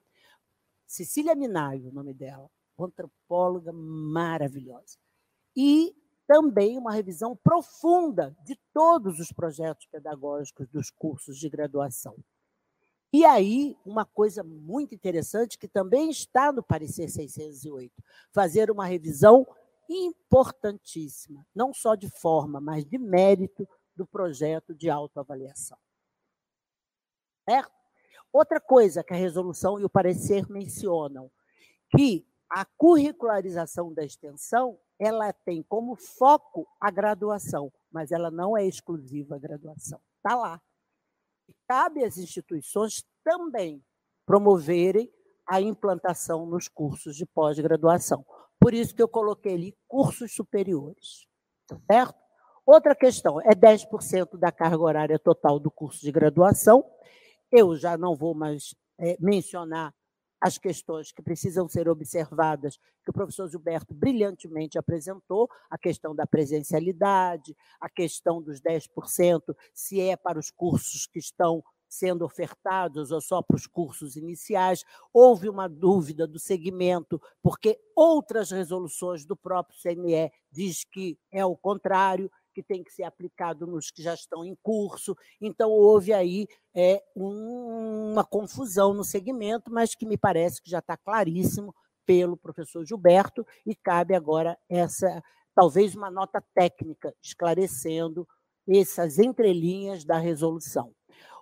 [0.87, 4.99] Cecília Minaio, o nome dela, antropóloga maravilhosa.
[5.55, 5.95] E
[6.27, 12.17] também uma revisão profunda de todos os projetos pedagógicos dos cursos de graduação.
[13.13, 19.47] E aí, uma coisa muito interessante que também está no parecer 608, fazer uma revisão
[19.89, 25.79] importantíssima, não só de forma, mas de mérito do projeto de autoavaliação.
[27.49, 27.76] Certo?
[28.33, 31.31] Outra coisa que a resolução e o parecer mencionam,
[31.97, 38.65] que a curricularização da extensão, ela tem como foco a graduação, mas ela não é
[38.65, 40.01] exclusiva à graduação.
[40.17, 40.61] Está lá.
[41.49, 43.85] E cabe às instituições também
[44.25, 45.13] promoverem
[45.47, 48.25] a implantação nos cursos de pós-graduação.
[48.59, 51.29] Por isso que eu coloquei ali cursos superiores.
[51.67, 52.19] Tá certo?
[52.65, 56.85] Outra questão é 10% da carga horária total do curso de graduação.
[57.51, 59.95] Eu já não vou mais é, mencionar
[60.41, 66.27] as questões que precisam ser observadas, que o professor Gilberto brilhantemente apresentou, a questão da
[66.27, 73.21] presencialidade, a questão dos 10%, se é para os cursos que estão sendo ofertados ou
[73.21, 74.85] só para os cursos iniciais.
[75.13, 81.57] Houve uma dúvida do segmento, porque outras resoluções do próprio CNE diz que é o
[81.57, 85.15] contrário, que tem que ser aplicado nos que já estão em curso.
[85.39, 90.79] Então, houve aí é, um, uma confusão no segmento, mas que me parece que já
[90.79, 91.75] está claríssimo
[92.07, 95.23] pelo professor Gilberto, e cabe agora essa,
[95.55, 98.27] talvez uma nota técnica esclarecendo
[98.67, 100.95] essas entrelinhas da resolução.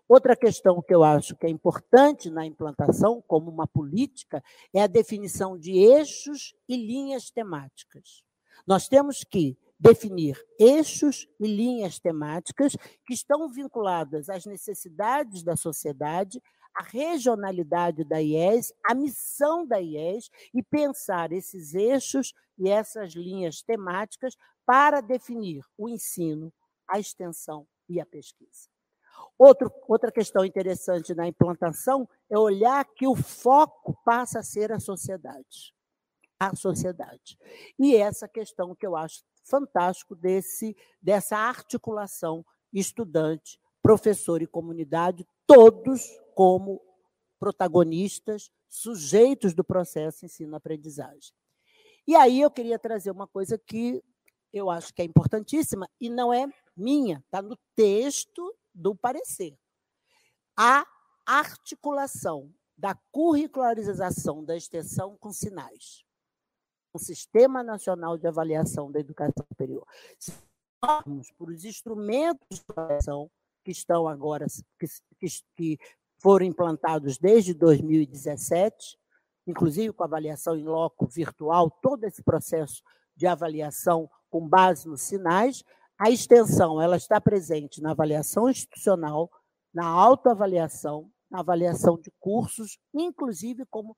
[0.09, 4.43] Outra questão que eu acho que é importante na implantação, como uma política,
[4.75, 8.25] é a definição de eixos e linhas temáticas.
[8.67, 16.43] Nós temos que definir eixos e linhas temáticas que estão vinculadas às necessidades da sociedade,
[16.75, 23.63] à regionalidade da IES, à missão da IES e pensar esses eixos e essas linhas
[23.63, 26.51] temáticas para definir o ensino,
[26.89, 28.71] a extensão e a pesquisa.
[29.39, 34.81] Outro, outra questão interessante na implantação é olhar que o foco passa a ser a
[34.81, 35.75] sociedade.
[36.41, 37.39] A sociedade.
[37.79, 46.03] E essa questão que eu acho fantástico desse, dessa articulação estudante, professor e comunidade, todos
[46.35, 46.81] como
[47.39, 51.33] protagonistas, sujeitos do processo ensino-aprendizagem.
[52.07, 54.03] E aí eu queria trazer uma coisa que
[54.53, 59.57] eu acho que é importantíssima e não é minha, está no texto do parecer.
[60.57, 60.87] A
[61.27, 66.04] articulação da curricularização da extensão com sinais.
[66.95, 69.85] O Sistema Nacional de Avaliação da Educação Superior.
[70.17, 70.33] Se
[70.81, 73.29] formos por os instrumentos de avaliação
[73.65, 74.47] que estão agora,
[74.79, 75.27] que,
[75.57, 75.79] que,
[76.19, 78.97] foram implantados desde 2017,
[79.45, 82.81] inclusive com avaliação em loco virtual, todo esse processo
[83.17, 85.65] de avaliação com base nos sinais,
[85.99, 89.29] a extensão ela está presente na avaliação institucional,
[89.73, 93.97] na autoavaliação, na avaliação de cursos, inclusive como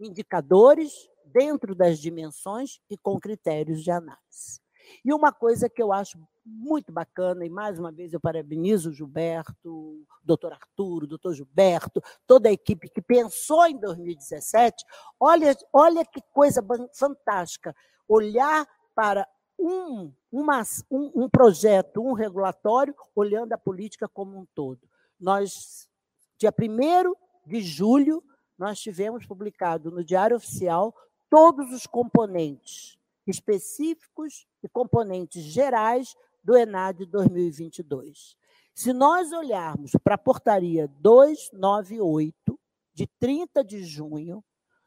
[0.00, 0.92] indicadores
[1.24, 4.60] dentro das dimensões e com critérios de análise.
[5.04, 8.92] E uma coisa que eu acho muito bacana, e mais uma vez eu parabenizo o
[8.92, 14.84] Gilberto, o doutor Arturo, o doutor Gilberto, toda a equipe que pensou em 2017,
[15.18, 17.74] olha, olha que coisa fantástica,
[18.06, 19.26] olhar para
[19.58, 24.80] um, uma, um, um projeto, um regulatório, olhando a política como um todo.
[25.18, 25.88] Nós,
[26.36, 27.14] dia 1
[27.46, 28.22] de julho,
[28.58, 30.94] nós tivemos publicado no Diário Oficial
[31.34, 38.36] todos os componentes específicos e componentes gerais do ENAD 2022.
[38.72, 42.56] Se nós olharmos para a portaria 298,
[42.92, 44.44] de 30 de junho,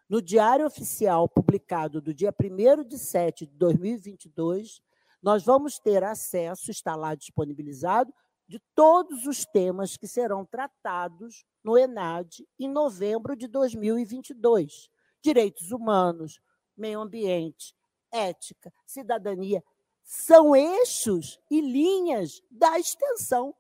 [0.08, 4.82] no Diário Oficial, publicado do dia 1 de setembro de 2022,
[5.22, 8.14] nós vamos ter acesso, está lá disponibilizado,
[8.48, 14.90] de todos os temas que serão tratados no ENAD em novembro de 2022.
[15.28, 16.40] Direitos humanos,
[16.78, 17.76] meio ambiente,
[18.10, 19.62] ética, cidadania,
[20.02, 23.54] são eixos e linhas da extensão.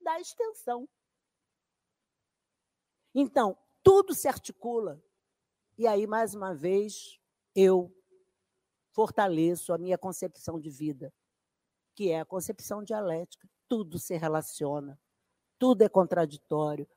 [0.00, 0.88] Da extensão.
[3.14, 5.00] Então, tudo se articula
[5.78, 7.20] e aí, mais uma vez,
[7.54, 7.94] eu
[8.90, 11.14] fortaleço a minha concepção de vida,
[11.94, 13.48] que é a concepção dialética.
[13.68, 14.98] Tudo se relaciona,
[15.60, 16.88] tudo é contraditório,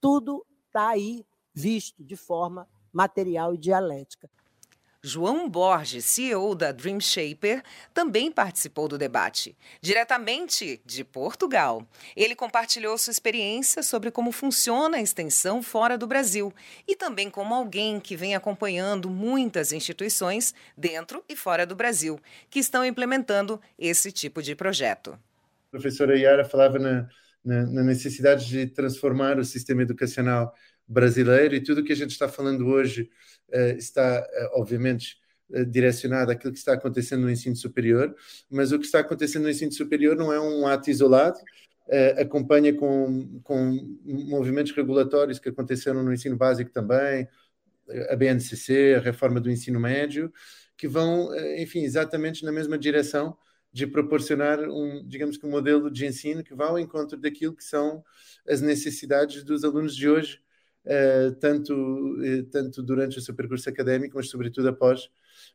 [0.00, 4.28] tudo está aí visto de forma material e dialética.
[5.04, 7.60] João Borges, CEO da Dream Shaper,
[7.92, 11.84] também participou do debate, diretamente de Portugal.
[12.14, 16.54] Ele compartilhou sua experiência sobre como funciona a extensão fora do Brasil
[16.86, 22.60] e também como alguém que vem acompanhando muitas instituições dentro e fora do Brasil que
[22.60, 25.18] estão implementando esse tipo de projeto.
[25.66, 27.08] A professora Yara falava na,
[27.44, 30.54] na, na necessidade de transformar o sistema educacional
[30.92, 33.10] brasileiro e tudo o que a gente está falando hoje
[33.48, 35.16] uh, está, uh, obviamente,
[35.50, 38.14] uh, direcionado àquilo que está acontecendo no ensino superior,
[38.50, 41.38] mas o que está acontecendo no ensino superior não é um ato isolado,
[42.16, 47.28] acompanha com, com movimentos regulatórios que aconteceram no ensino básico também,
[48.08, 50.32] a BNCC, a reforma do ensino médio,
[50.76, 51.28] que vão,
[51.58, 53.36] enfim, exatamente na mesma direção
[53.72, 57.64] de proporcionar um, digamos que um modelo de ensino que vá ao encontro daquilo que
[57.64, 58.02] são
[58.46, 60.41] as necessidades dos alunos de hoje
[61.40, 65.10] tanto, uh, tanto durante o seu percurso académico, mas sobretudo após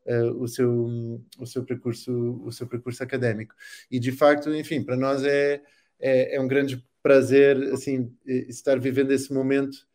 [0.05, 3.53] uh, o, seu, o, seu percurso, o seu percurso académico.
[3.91, 5.61] E de facto, enfim, para nós é,
[5.99, 9.87] é, é um grande prazer assim, estar vivendo esse momento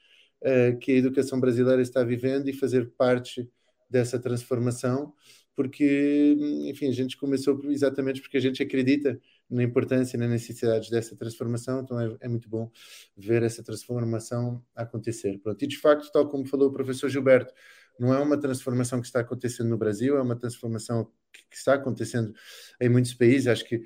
[0.80, 3.48] que a educação brasileira está vivendo e fazer parte
[3.88, 5.14] dessa transformação
[5.54, 6.36] porque,
[6.68, 9.20] enfim, a gente começou exatamente porque a gente acredita
[9.52, 12.70] na importância e na necessidade dessa transformação, então é, é, muito bom
[13.16, 15.38] ver essa transformação acontecer.
[15.38, 15.62] Pronto.
[15.62, 17.52] E de facto, tal como falou o professor Gilberto,
[17.98, 21.74] não é uma transformação que está acontecendo no Brasil, é uma transformação que, que está
[21.74, 22.32] acontecendo
[22.80, 23.82] em muitos países, acho que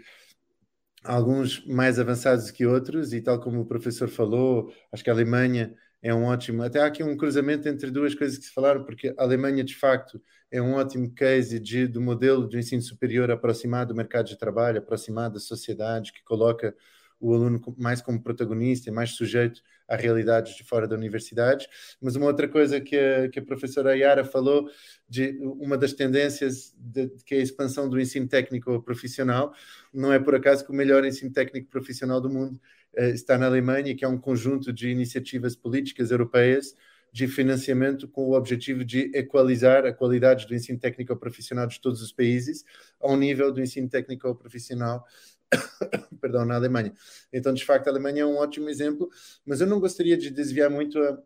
[1.03, 5.75] alguns mais avançados que outros, e tal como o professor falou, acho que a Alemanha
[6.03, 6.63] é um ótimo.
[6.63, 9.75] Até há aqui um cruzamento entre duas coisas que se falaram, porque a Alemanha, de
[9.75, 14.39] facto, é um ótimo case de, do modelo de ensino superior aproximado do mercado de
[14.39, 16.75] trabalho, aproximado da sociedade, que coloca
[17.19, 21.67] o aluno mais como protagonista e mais sujeito à realidades de fora da universidade.
[22.01, 24.69] Mas uma outra coisa que a, que a professora Yara falou,
[25.09, 29.53] de uma das tendências de, que é a expansão do ensino técnico profissional,
[29.93, 32.61] não é por acaso que o melhor ensino técnico profissional do mundo
[32.97, 36.75] está na Alemanha, que é um conjunto de iniciativas políticas europeias
[37.13, 42.03] de financiamento com o objetivo de equalizar a qualidade do ensino técnico profissional de todos
[42.03, 42.65] os países
[43.01, 45.05] ao nível do ensino técnico profissional
[46.21, 46.93] perdão, na Alemanha.
[47.33, 49.09] Então, de facto, a Alemanha é um ótimo exemplo,
[49.45, 51.19] mas eu não gostaria de desviar muito a,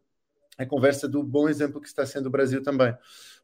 [0.59, 2.95] a conversa do bom exemplo que está sendo o Brasil também,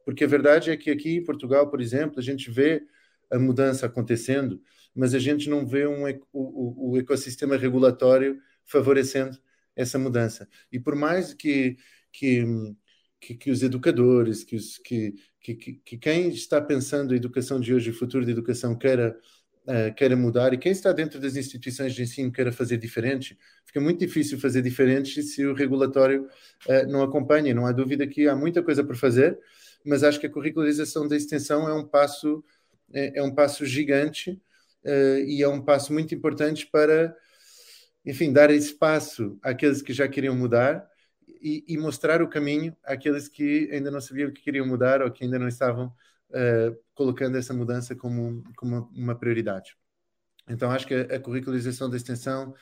[0.04, 2.86] porque a verdade é que aqui em Portugal, por exemplo, a gente vê
[3.30, 4.60] a mudança acontecendo,
[4.96, 9.38] mas a gente não vê um, o, o ecossistema regulatório favorecendo
[9.76, 10.48] essa mudança.
[10.72, 11.76] E por mais que
[12.16, 12.44] que,
[13.20, 17.74] que, que os educadores, que, os, que, que, que, quem está pensando a educação de
[17.74, 19.16] hoje, o futuro da educação, queira,
[19.64, 23.80] uh, queira mudar e quem está dentro das instituições de ensino queira fazer diferente, fica
[23.80, 27.54] muito difícil fazer diferente se o regulatório uh, não acompanha.
[27.54, 29.38] Não há dúvida que há muita coisa por fazer,
[29.85, 32.42] mas acho que a curricularização da extensão é um passo,
[32.92, 34.40] é, é um passo gigante
[35.27, 37.14] e é um passo muito importante para,
[38.05, 40.87] enfim, dar espaço àqueles que já queriam mudar
[41.40, 45.25] e, e, mostrar o caminho àqueles que ainda não sabiam que queriam mudar ou que
[45.25, 45.92] ainda não estavam
[46.31, 49.77] uh, colocando essa mudança como, como uma prioridade.
[50.49, 52.55] Então, acho que a, a curricularização da extensão,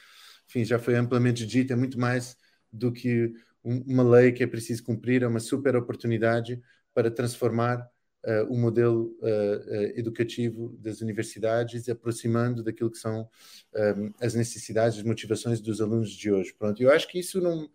[0.49, 2.37] enfim, já foi amplamente dita, é muito mais
[2.73, 3.33] do que
[3.63, 6.61] um, uma lei que é preciso cumprir, é uma super oportunidade
[6.93, 7.89] para transformar
[8.27, 13.29] Uh, o modelo uh, educativo das universidades, aproximando daquilo que são
[14.21, 16.55] as necessidades, as motivações dos alunos de hoje.
[16.59, 17.69] Pronto, eu acho que isso não,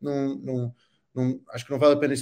[0.00, 0.74] não, não,
[1.12, 2.14] não, acho que não vale a pena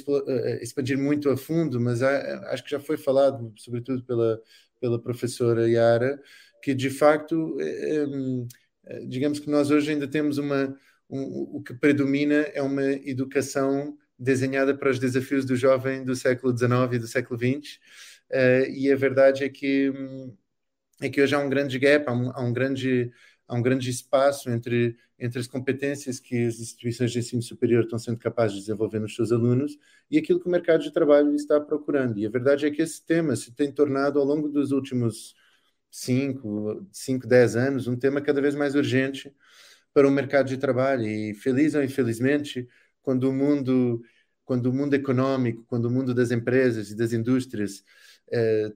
[0.62, 4.40] expandir muito a fundo, mas acho que já foi falado, sobretudo pela,
[4.80, 6.18] pela professora Yara,
[6.62, 10.76] que de facto, eh, digamos que nós hoje ainda temos uma.
[11.10, 16.56] Um, o que predomina é uma educação desenhada para os desafios do jovem do século
[16.56, 17.78] XIX e do século XX,
[18.74, 19.92] e a verdade é que,
[21.00, 23.12] é que hoje há um grande gap, há um, há um grande
[23.46, 27.98] há um grande espaço entre, entre as competências que as instituições de ensino superior estão
[27.98, 29.76] sendo capazes de desenvolver nos seus alunos
[30.10, 32.18] e aquilo que o mercado de trabalho está procurando.
[32.18, 35.34] E a verdade é que esse tema se tem tornado, ao longo dos últimos
[35.90, 39.32] 5, 5, 10 anos, um tema cada vez mais urgente
[39.92, 41.06] para o mercado de trabalho.
[41.06, 42.68] E feliz ou infelizmente,
[43.04, 44.02] quando o mundo,
[44.44, 47.84] quando o mundo econômico, quando o mundo das empresas e das indústrias
[48.32, 48.72] eh,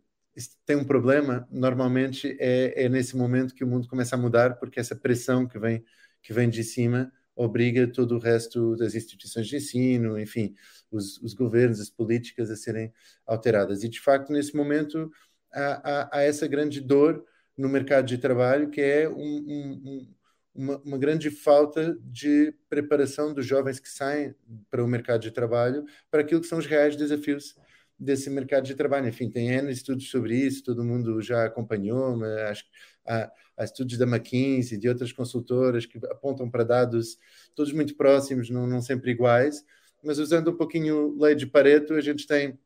[0.65, 4.79] tem um problema, normalmente é, é, nesse momento que o mundo começa a mudar, porque
[4.79, 5.85] essa pressão que vem,
[6.23, 10.55] que vem de cima obriga todo o resto das instituições de ensino, enfim,
[10.91, 12.93] os, os governos, as políticas a serem
[13.27, 13.83] alteradas.
[13.83, 15.11] E, de facto, nesse momento,
[15.53, 17.25] há, há, há essa grande dor
[17.57, 20.15] no mercado de trabalho, que é um, um,
[20.59, 24.35] uma, uma, grande falta de preparação dos jovens que saem
[24.69, 27.55] para o mercado de trabalho para aquilo que são os reais desafios
[27.97, 29.07] desse mercado de trabalho.
[29.07, 32.71] Enfim, tem N estudos sobre isso, todo mundo já acompanhou, mas acho que
[33.07, 37.19] há, há estudos da McKinsey, de outras consultoras que apontam para dados
[37.55, 39.65] todos muito próximos, não, não sempre iguais,
[40.03, 42.59] mas usando um pouquinho lei de Pareto, a gente tem,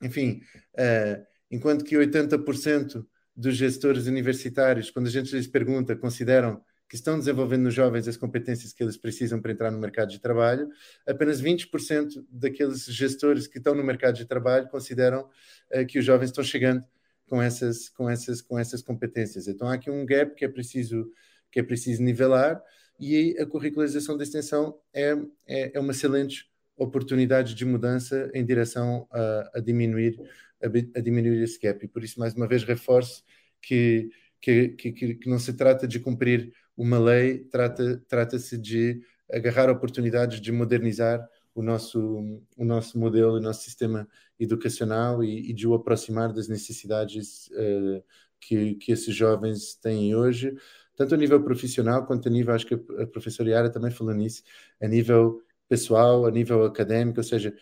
[0.00, 0.42] enfim,
[0.74, 3.04] uh, enquanto que 80%
[3.34, 8.16] dos gestores universitários, quando a gente lhes pergunta, consideram que estão desenvolvendo nos jovens as
[8.16, 10.68] competências que eles precisam para entrar no mercado de trabalho,
[11.06, 15.28] apenas 20% daqueles gestores que estão no mercado de trabalho consideram
[15.72, 16.84] uh, que os jovens estão chegando
[17.28, 19.48] com essas, com essas, com essas competências.
[19.48, 21.10] Então há aqui um gap que é preciso
[21.50, 22.62] que é preciso nivelar
[23.00, 25.16] e a curricularização da extensão é,
[25.46, 30.20] é, é uma excelente oportunidade de mudança em direção a, a diminuir
[30.62, 30.66] a,
[30.98, 31.84] a, diminuir esse gap.
[31.84, 33.24] E por isso mais uma vez reforço
[33.60, 39.00] que que, que, que não se trata de cumprir uma lei, trata, trata-se de
[39.30, 44.06] agarrar oportunidades de modernizar o nosso, o nosso modelo, o nosso sistema
[44.38, 48.04] educacional e, e de o aproximar das necessidades uh,
[48.38, 50.54] que, que esses jovens têm hoje,
[50.94, 54.42] tanto a nível profissional quanto a nível, acho que a professora Yara também falou nisso,
[54.80, 57.54] a nível pessoal, a nível académico, ou seja,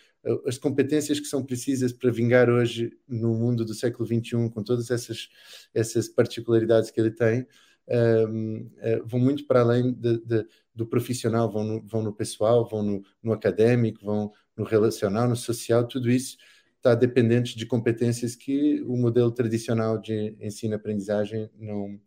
[0.47, 4.91] as competências que são precisas para vingar hoje no mundo do século XXI, com todas
[4.91, 5.29] essas,
[5.73, 7.47] essas particularidades que ele tem,
[7.89, 12.83] uh, vão muito para além de, de, do profissional, vão no, vão no pessoal, vão
[12.83, 16.37] no, no, académico, vão no relacional, no social, tudo isso
[16.77, 21.99] está dependente de competências que o modelo tradicional de ensino-aprendizagem não,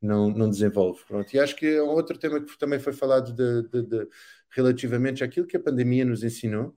[0.00, 1.02] não, não desenvolve.
[1.04, 1.34] Pronto.
[1.34, 4.08] E acho que é um outro tema que também foi falado de, de,
[4.50, 6.76] relativamente àquilo que a pandemia nos ensinou,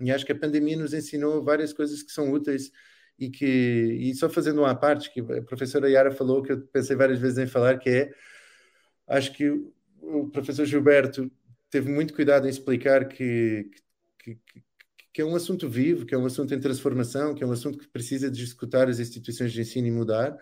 [0.00, 2.72] e acho que a pandemia nos ensinou várias coisas que são úteis
[3.18, 6.96] e que, e só fazendo uma parte, que a professora Yara falou, que eu pensei
[6.96, 8.10] várias vezes em falar, que é,
[9.06, 9.48] acho que
[10.00, 11.30] o professor Gilberto
[11.70, 13.70] teve muito cuidado em explicar que,
[14.18, 14.64] que, que,
[15.12, 17.78] que é um assunto vivo, que é um assunto em transformação, que é um assunto
[17.78, 20.36] que precisa de escutar as instituições de ensino e mudar,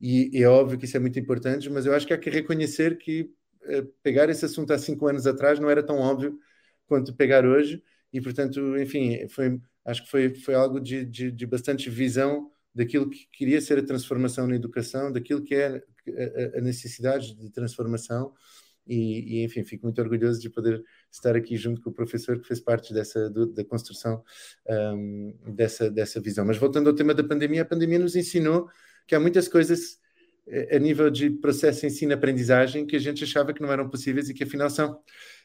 [0.00, 2.98] e, é óbvio que isso é muito importante, mas eu acho que há que reconhecer
[2.98, 3.30] que
[3.64, 6.38] eh, pegar esse assunto há cinco anos atrás não era tão óbvio
[6.86, 11.46] quanto pegar hoje, e portanto, enfim, foi, acho que foi, foi algo de, de, de
[11.46, 15.82] bastante visão daquilo que queria ser a transformação na educação, daquilo que é
[16.54, 18.32] a, a necessidade de transformação,
[18.86, 22.46] e, e, enfim, fico muito orgulhoso de poder estar aqui junto com o professor que
[22.46, 24.22] fez parte dessa do, da construção
[24.68, 26.44] um, dessa, dessa visão.
[26.44, 28.68] Mas voltando ao tema da pandemia, a pandemia nos ensinou
[29.06, 29.98] que há muitas coisas
[30.46, 34.34] eh, a nível de processo ensino-aprendizagem que a gente achava que não eram possíveis e
[34.34, 34.98] que afinal são.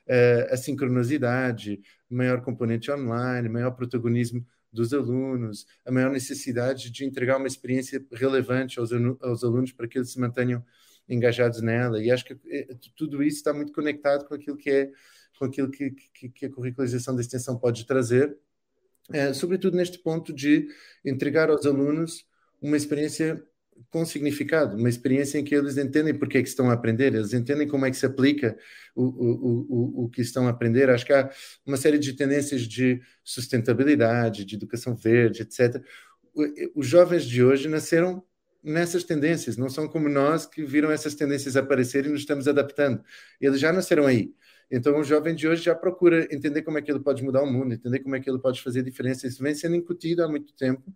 [0.09, 1.79] Uh, a sincronicidade,
[2.09, 8.79] maior componente online, maior protagonismo dos alunos, a maior necessidade de entregar uma experiência relevante
[8.79, 8.91] aos,
[9.21, 10.65] aos alunos para que eles se mantenham
[11.07, 12.01] engajados nela.
[12.01, 14.91] E acho que eh, tudo isso está muito conectado com aquilo que é
[15.37, 18.37] com aquilo que, que, que a curricularização da extensão pode trazer,
[19.11, 20.67] é, sobretudo neste ponto de
[21.03, 22.25] entregar aos alunos
[22.61, 23.41] uma experiência
[23.89, 27.33] com significado, uma experiência em que eles entendem porque é que estão a aprender, eles
[27.33, 28.57] entendem como é que se aplica
[28.95, 30.89] o, o, o, o que estão a aprender.
[30.89, 31.29] Acho que há
[31.65, 35.83] uma série de tendências de sustentabilidade, de educação verde, etc.
[36.75, 38.23] Os jovens de hoje nasceram
[38.63, 43.03] nessas tendências, não são como nós que viram essas tendências aparecer e nos estamos adaptando.
[43.39, 44.33] Eles já nasceram aí.
[44.71, 47.51] Então, o jovem de hoje já procura entender como é que ele pode mudar o
[47.51, 49.25] mundo, entender como é que ele pode fazer diferença.
[49.25, 50.93] Isso vem sendo incutido há muito tempo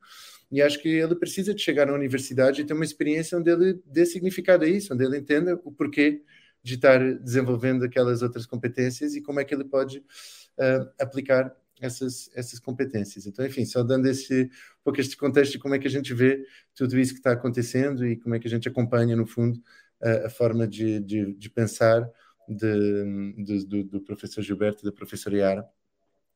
[0.51, 3.81] e acho que ele precisa de chegar na universidade e ter uma experiência onde ele
[3.85, 6.21] dê significado a isso, onde ele entenda o porquê
[6.61, 12.29] de estar desenvolvendo aquelas outras competências e como é que ele pode uh, aplicar essas,
[12.35, 13.25] essas competências.
[13.25, 16.13] Então, enfim, só dando esse, um pouco este contexto de como é que a gente
[16.13, 16.45] vê
[16.75, 19.59] tudo isso que está acontecendo e como é que a gente acompanha, no fundo,
[20.01, 22.07] a, a forma de, de, de pensar
[22.47, 25.61] de, de, do, do, professor Gilberto da professora Yara,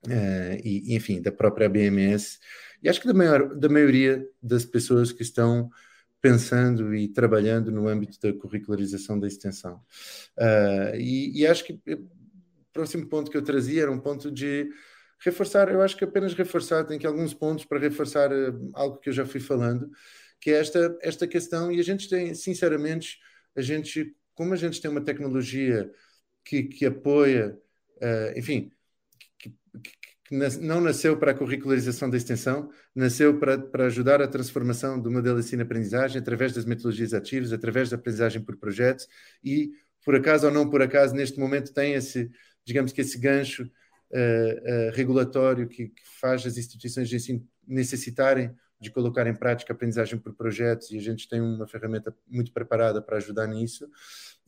[0.06, 2.40] uh, e, enfim, da própria BMS,
[2.82, 5.70] e acho que da, maior, da maioria das pessoas que estão
[6.22, 9.82] pensando e trabalhando no âmbito da curricularização da extensão.
[10.38, 12.08] Uh, e, e, acho que o
[12.74, 14.70] próximo ponto que eu trazia era um ponto de
[15.20, 18.30] reforçar, eu acho que apenas reforçar, tem que alguns pontos para reforçar
[18.74, 19.90] algo que eu já fui falando,
[20.40, 23.20] que é esta, esta questão, e a gente tem, sinceramente,
[23.56, 25.92] a gente, como a gente tem uma tecnologia
[26.46, 27.58] que, que apoia,
[27.96, 28.72] uh, enfim,
[29.40, 29.92] que, que,
[30.26, 35.10] que, não nasceu para a curricularização da extensão, nasceu para, para ajudar a transformação do
[35.10, 39.08] modelo de ensino-aprendizagem através das metodologias ativas, através da aprendizagem por projetos,
[39.44, 39.72] e
[40.06, 42.30] por acaso ou não por acaso, neste momento tem esse,
[42.64, 48.56] digamos que esse gancho uh, uh, regulatório que, que, faz as instituições de ensino necessitarem
[48.80, 53.02] de colocar em prática aprendizagem por projetos e a gente tem uma ferramenta muito preparada
[53.02, 53.90] para ajudar nisso.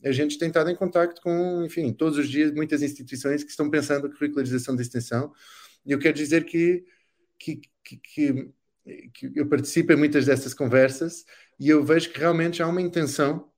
[0.04, 3.68] A gente tem estado em contato com, enfim, todos os dias muitas instituições que estão
[3.68, 5.32] pensando a curricularização da extensão.
[5.84, 6.84] E eu quero dizer que,
[7.38, 8.52] que, que, que
[9.12, 11.24] que eu participo em muitas dessas conversas
[11.58, 13.50] e eu vejo que realmente há uma intenção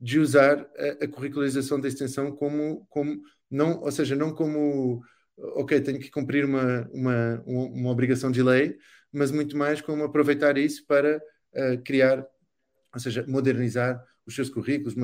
[0.00, 3.20] de usar a, a curricularização da extensão como, como
[3.50, 5.02] não, ou seja, não como
[5.36, 8.76] ok, tenho que cumprir uma, uma, uma obrigação de lei,
[9.12, 12.26] mas muito mais como aproveitar isso para uh, criar,
[12.94, 14.94] ou seja, modernizar os seus currículos,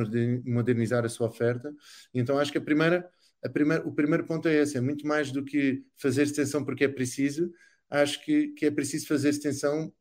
[0.44, 1.72] modernizar a sua oferta.
[2.12, 3.08] Então acho que a primeira,
[3.42, 6.84] a primeira, o primeiro ponto é esse, é muito mais do que fazer extensão porque
[6.84, 7.50] é preciso,
[7.88, 9.92] acho que, que é preciso fazer extensão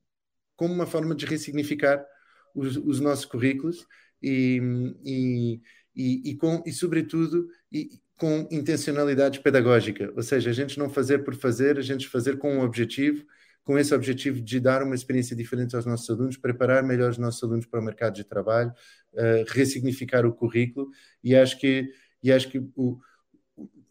[0.56, 2.06] como uma forma de ressignificar
[2.54, 3.86] os, os nossos currículos
[4.22, 4.62] e,
[5.06, 5.62] e,
[5.96, 11.20] e, e, com, e sobretudo, e, com intencionalidade pedagógica, ou seja, a gente não fazer
[11.20, 13.26] por fazer, a gente fazer com um objetivo,
[13.64, 17.42] com esse objetivo de dar uma experiência diferente aos nossos alunos, preparar melhor os nossos
[17.44, 18.72] alunos para o mercado de trabalho,
[19.14, 20.90] uh, ressignificar o currículo,
[21.24, 21.90] e acho que,
[22.22, 23.00] e acho que o,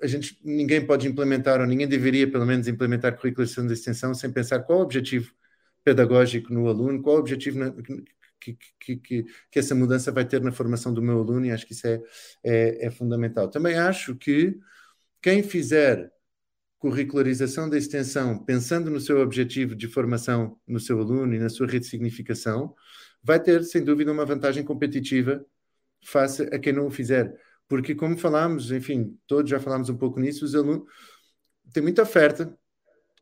[0.02, 4.30] a gente, ninguém pode implementar, ou ninguém deveria, pelo menos, implementar currículo de extensão sem
[4.30, 5.32] pensar qual o objetivo
[5.84, 7.72] pedagógico no aluno, qual o objetivo na,
[8.40, 11.66] que, que, que, que, essa mudança vai ter na formação do meu aluno, e acho
[11.66, 12.02] que isso é,
[12.44, 13.48] é, é fundamental.
[13.48, 14.58] Também acho que
[15.22, 16.12] quem fizer
[16.82, 21.66] curricularização da extensão, pensando no seu objetivo de formação no seu aluno e na sua
[21.66, 22.74] rede de significação,
[23.22, 25.46] vai ter, sem dúvida, uma vantagem competitiva
[26.04, 27.32] face a quem não o fizer
[27.72, 30.86] porque como falámos, enfim, todos já falámos um pouco nisso, os alunos
[31.72, 32.54] têm muita oferta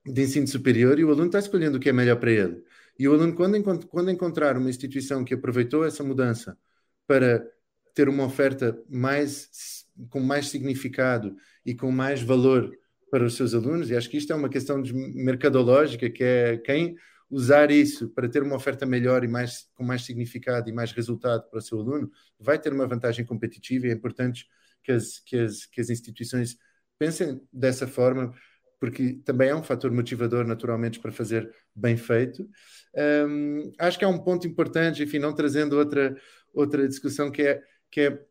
[0.04, 2.60] de ensino superior e o aluno está escolhendo o que é melhor para ele.
[2.98, 6.58] E o aluno, quando, quando encontrar uma instituição que aproveitou essa mudança
[7.06, 7.46] para
[7.94, 12.76] ter uma oferta mais com mais significado e com mais valor
[13.10, 16.56] para os seus alunos, e acho que isto é uma questão de mercadológica, que é
[16.58, 16.94] quem
[17.28, 21.48] usar isso para ter uma oferta melhor e mais, com mais significado e mais resultado
[21.48, 24.46] para o seu aluno, vai ter uma vantagem competitiva e é importante
[24.82, 26.56] que as, que as, que as instituições
[26.98, 28.34] pensem dessa forma,
[28.78, 32.48] porque também é um fator motivador, naturalmente, para fazer bem feito.
[33.28, 36.16] Um, acho que é um ponto importante, enfim, não trazendo outra,
[36.52, 38.24] outra discussão, que é, que é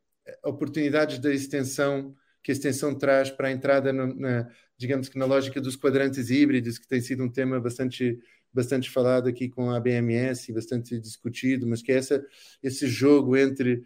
[0.43, 4.49] oportunidades da extensão que a extensão traz para a entrada, no, na,
[4.79, 8.17] digamos que na lógica dos quadrantes híbridos, que tem sido um tema bastante
[8.51, 12.25] bastante falado aqui com a BMS, bastante discutido, mas que é essa,
[12.63, 13.83] esse jogo entre,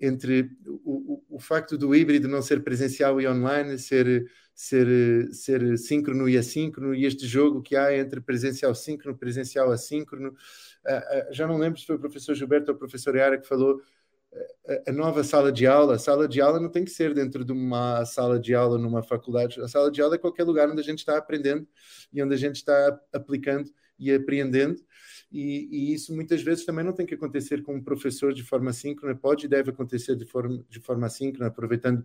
[0.00, 5.78] entre o, o, o facto do híbrido não ser presencial e online, ser, ser, ser
[5.78, 10.30] síncrono e assíncrono, e este jogo que há entre presencial síncrono, presencial assíncrono.
[10.84, 13.46] Uh, uh, já não lembro se foi o professor Gilberto ou o professor Yara que
[13.46, 13.80] falou
[14.86, 17.52] a nova sala de aula, a sala de aula não tem que ser dentro de
[17.52, 19.60] uma sala de aula numa faculdade.
[19.60, 21.66] A sala de aula é qualquer lugar onde a gente está aprendendo
[22.12, 24.80] e onde a gente está aplicando e apreendendo.
[25.30, 28.72] E, e, isso muitas vezes também não tem que acontecer com um professor de forma
[28.72, 32.04] síncrona, pode e deve acontecer de forma, de forma síncrona, aproveitando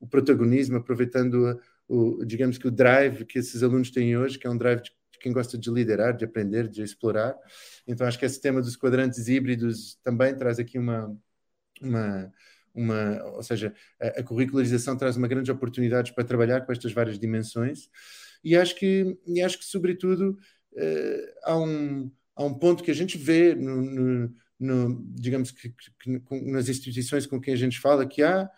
[0.00, 4.50] o protagonismo, aproveitando, o, digamos que o drive que esses alunos têm hoje, que é
[4.50, 7.36] um drive de quem gosta de liderar, de aprender, de explorar.
[7.86, 11.12] Então, acho que esse tema dos quadrantes híbridos também traz aqui uma,
[11.80, 12.32] uma,
[12.74, 17.18] uma, ou seja, a, a curricularização traz uma grande oportunidade para trabalhar com estas várias
[17.18, 17.88] dimensões
[18.42, 20.38] e acho que, e acho que sobretudo,
[20.74, 25.70] uh, há, um, há um ponto que a gente vê no, no, no digamos que,
[25.70, 28.48] que, que, nas instituições com quem a gente fala que há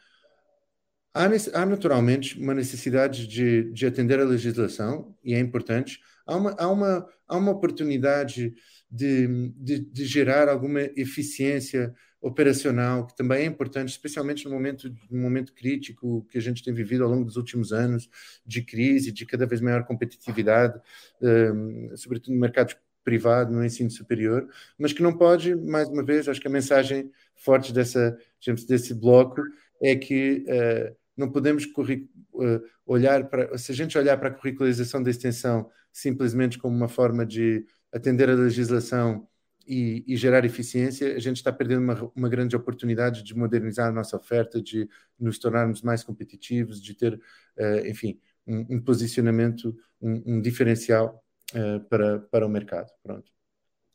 [1.14, 6.00] há, há naturalmente uma necessidade de, de atender a legislação e é importante.
[6.26, 8.54] Há uma, há uma, há uma oportunidade
[8.90, 15.22] de, de, de gerar alguma eficiência operacional, que também é importante, especialmente no momento, no
[15.22, 18.10] momento crítico que a gente tem vivido ao longo dos últimos anos,
[18.44, 20.78] de crise, de cada vez maior competitividade,
[21.22, 24.46] um, sobretudo no mercado privado, no ensino superior,
[24.78, 28.92] mas que não pode, mais uma vez, acho que a mensagem forte dessa, digamos, desse
[28.92, 29.42] bloco
[29.82, 35.02] é que uh, não podemos uh, olhar para, se a gente olhar para a curricularização
[35.02, 39.26] da extensão simplesmente como uma forma de atender a legislação
[39.70, 43.92] e, e, gerar eficiência, a gente está perdendo uma, uma, grande oportunidade de modernizar a
[43.92, 50.22] nossa oferta, de nos tornarmos mais competitivos, de ter, uh, enfim, um, um posicionamento, um,
[50.26, 52.90] um diferencial uh, para, para o mercado.
[53.00, 53.30] Pronto.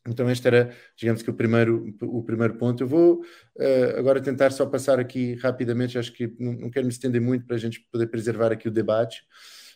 [0.08, 2.82] Então este era, digamos que o primeiro, o primeiro ponto.
[2.82, 6.92] Eu vou uh, agora tentar só passar aqui rapidamente, acho que não, não, quero me
[6.92, 9.26] estender muito para a gente poder preservar aqui o debate,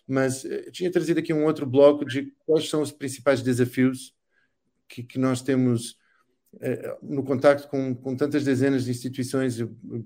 [0.09, 4.19] mas tinha trazido aqui um outro bloco de quais são os principais desafios
[4.91, 5.97] que, que nós temos
[6.61, 9.57] eh, no contacto com, com, tantas dezenas de instituições,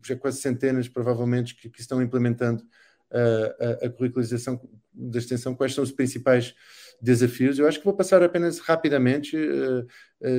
[0.05, 4.61] já quase centenas provavelmente, que, que estão implementando uh, a, a curricularização
[4.93, 6.55] da extensão, quais são os principais
[7.01, 7.59] desafios?
[7.59, 9.37] Eu acho que vou passar apenas rapidamente,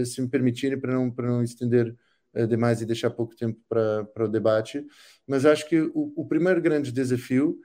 [0.06, 1.94] se me permitirem, para não, para não estender
[2.48, 4.86] demais e deixar pouco tempo para, para o debate,
[5.28, 7.60] mas acho que o, o primeiro grande desafio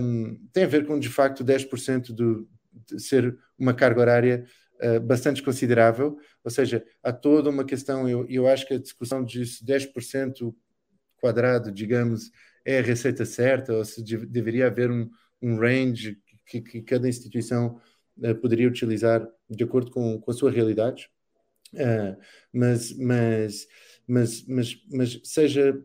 [0.00, 2.48] um, tem a ver com, de facto, 10% do,
[2.86, 4.46] de ser uma carga horária
[4.82, 9.24] uh, bastante considerável, ou seja, há toda uma questão, eu, eu acho que a discussão
[9.24, 10.54] de 10%
[11.16, 12.30] quadrado, digamos,
[12.64, 15.08] é a receita certa, ou se de, deveria haver um,
[15.40, 17.80] um range que, que, cada instituição
[18.18, 21.08] uh, poderia utilizar de acordo com, com a sua realidade.
[21.72, 22.16] Uh,
[22.52, 23.66] mas, mas,
[24.06, 25.78] mas, mas, mas seja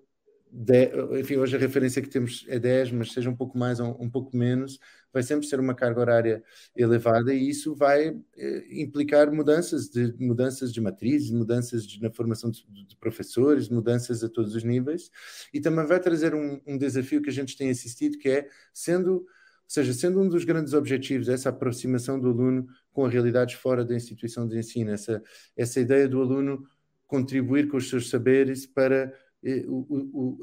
[0.52, 4.02] 10, enfim, hoje a referência que temos é 10, mas seja um pouco mais ou
[4.02, 4.80] um pouco menos,
[5.12, 6.44] vai sempre ser uma carga horária
[6.76, 12.50] elevada e isso vai eh, implicar mudanças de mudanças de matrizes, mudanças de, na formação
[12.50, 15.10] de, de, professores, mudanças a todos os níveis.
[15.54, 19.26] E também vai trazer um, um desafio que a gente tem assistido que é sendo
[19.70, 23.86] ou seja, sendo um dos grandes objetivos essa aproximação do aluno com a realidade fora
[23.86, 25.22] da instituição de ensino, essa,
[25.56, 26.68] essa ideia do aluno
[27.06, 29.14] contribuir com os seus saberes para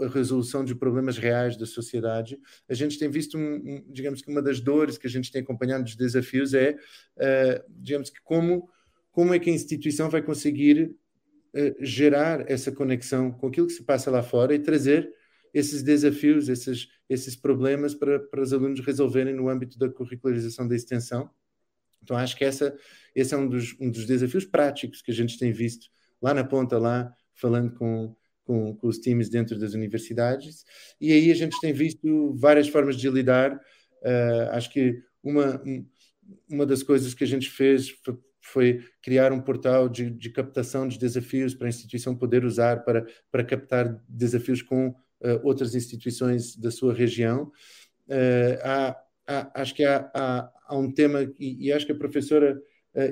[0.02, 2.38] a resolução de problemas reais da sociedade.
[2.68, 5.42] A gente tem visto, um, um, digamos que uma das dores que a gente tem
[5.42, 6.76] acompanhado dos desafios é,
[7.16, 8.68] uh, digamos que como,
[9.10, 10.96] como é que a instituição vai conseguir
[11.54, 15.12] uh, gerar essa conexão com aquilo que se passa lá fora e trazer
[15.52, 20.74] esses desafios, esses, esses problemas para, para os alunos resolverem no âmbito da curricularização da
[20.74, 21.30] extensão.
[22.02, 22.76] Então, acho que essa,
[23.14, 25.88] esse é um dos, um dos desafios práticos que a gente tem visto
[26.20, 28.14] lá na ponta, lá, falando com,
[28.46, 30.64] com, com, os times dentro das universidades,
[31.00, 33.54] e aí a gente tem visto várias formas de lidar.
[34.02, 35.60] Uh, acho que uma,
[36.48, 40.86] uma das coisas que a gente fez foi, foi criar um portal de, de, captação
[40.86, 46.56] de desafios para a instituição poder usar para, para captar desafios com uh, outras instituições
[46.56, 47.50] da sua região.
[48.08, 51.98] Uh, há, há, acho que há, há, há, um tema, e, e acho que a
[51.98, 52.56] professora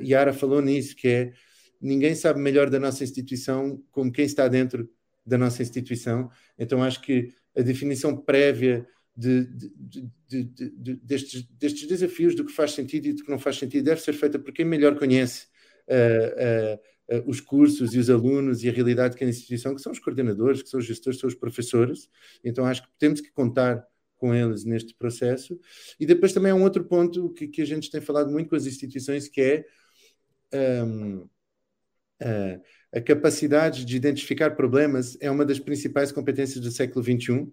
[0.02, 1.32] Yara falou nisso, que é
[1.78, 4.88] ninguém sabe melhor da nossa instituição como quem está dentro
[5.24, 6.30] da nossa instituição.
[6.58, 12.72] Então, acho que a definição prévia de, de, de, destes, destes, desafios, do que faz
[12.72, 15.46] sentido e do que não faz sentido, deve ser feita por quem melhor conhece
[15.88, 19.74] uh, uh, uh, os cursos e os alunos e a realidade que é a instituição,
[19.74, 22.08] que são os coordenadores, que são os gestores, que são os professores.
[22.42, 25.60] Então, acho que temos que contar com eles neste processo.
[25.98, 28.56] E depois também há um outro ponto que, que a gente tem falado muito com
[28.56, 29.64] as instituições, que é.
[30.84, 31.28] Um,
[32.20, 32.60] ehm,
[32.92, 37.52] a capacidade de identificar problemas é uma das principais competências do século XXI,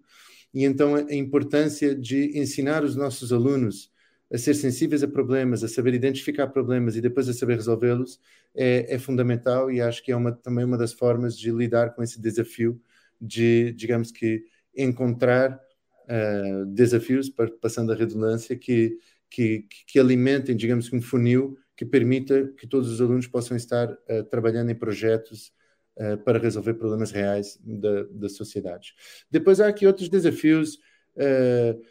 [0.54, 3.92] e então a importância de ensinar os nossos alunos
[4.32, 8.20] a ser sensíveis a problemas, a saber identificar problemas e depois a saber resolvê-los
[8.56, 12.02] é, é, fundamental e acho que é uma, também uma das formas de lidar com
[12.02, 12.80] esse desafio
[13.20, 14.44] de, digamos que,
[14.76, 15.60] encontrar
[16.08, 17.30] uh, desafios,
[17.62, 18.98] passando a redundância, que,
[19.30, 24.24] que, que alimentem, digamos, um funil que permita que todos os alunos possam estar uh,
[24.30, 25.52] trabalhando em projetos
[25.98, 28.94] uh, para resolver problemas reais da, da sociedade.
[29.32, 30.76] Depois há aqui outros desafios.
[31.16, 31.82] Uh,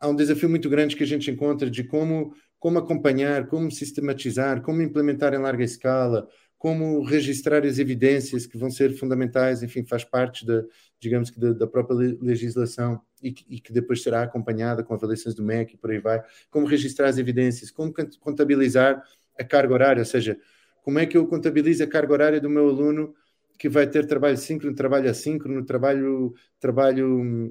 [0.00, 4.62] há um desafio muito grande que a gente encontra de como, como acompanhar, como sistematizar,
[4.62, 6.26] como implementar em larga escala,
[6.58, 10.64] como registrar as evidências que vão ser fundamentais, enfim, faz parte da,
[10.98, 15.36] digamos que da, da própria legislação e que, e que, depois será acompanhada com avaliações
[15.36, 19.02] do MEC e por aí vai, como registrar as evidências, como contabilizar
[19.38, 20.36] a carga horária, ou seja,
[20.82, 23.14] como é que eu contabilizo a carga horária do meu aluno
[23.56, 27.46] que vai ter trabalho síncrono, trabalho assíncrono, trabalho, trabalho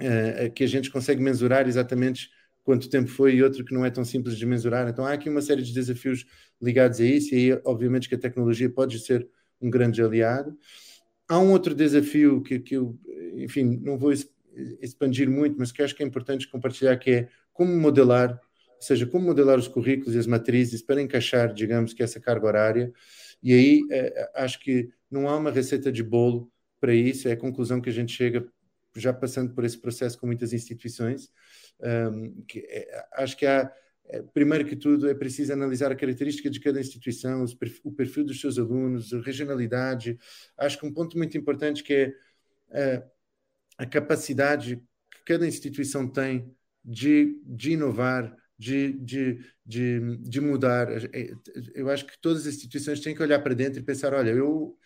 [0.00, 2.30] uh, que a gente consegue mensurar exatamente
[2.64, 4.88] quanto tempo foi e outro que não é tão simples de mensurar.
[4.88, 6.24] Então há aqui uma série de desafios
[6.60, 9.28] ligados a isso e aí obviamente que a tecnologia pode ser
[9.60, 10.56] um grande aliado.
[11.28, 12.98] Há um outro desafio que, que eu,
[13.36, 14.12] enfim, não vou
[14.80, 18.40] expandir muito, mas que acho que é importante compartilhar, que é como modelar
[18.82, 22.48] ou seja, como modelar os currículos e as matrizes para encaixar, digamos que essa carga
[22.48, 22.92] horária.
[23.40, 26.50] E aí é, acho que não há uma receita de bolo
[26.80, 28.44] para isso, é a conclusão que a gente chega
[28.96, 31.30] já passando por esse processo com muitas instituições.
[31.82, 33.72] Um, que é, acho que há,
[34.06, 37.44] é, primeiro que tudo, é preciso analisar a característica de cada instituição,
[37.84, 40.18] o perfil dos seus alunos, a regionalidade.
[40.56, 42.14] Acho que um ponto muito importante que
[42.70, 43.02] é
[43.78, 44.76] a capacidade
[45.10, 46.54] que cada instituição tem
[46.84, 50.88] de, de inovar, de, de, de, de, mudar.
[51.14, 51.32] É,
[51.74, 54.76] eu acho que todas as instituições têm que olhar para dentro e pensar: olha, eu,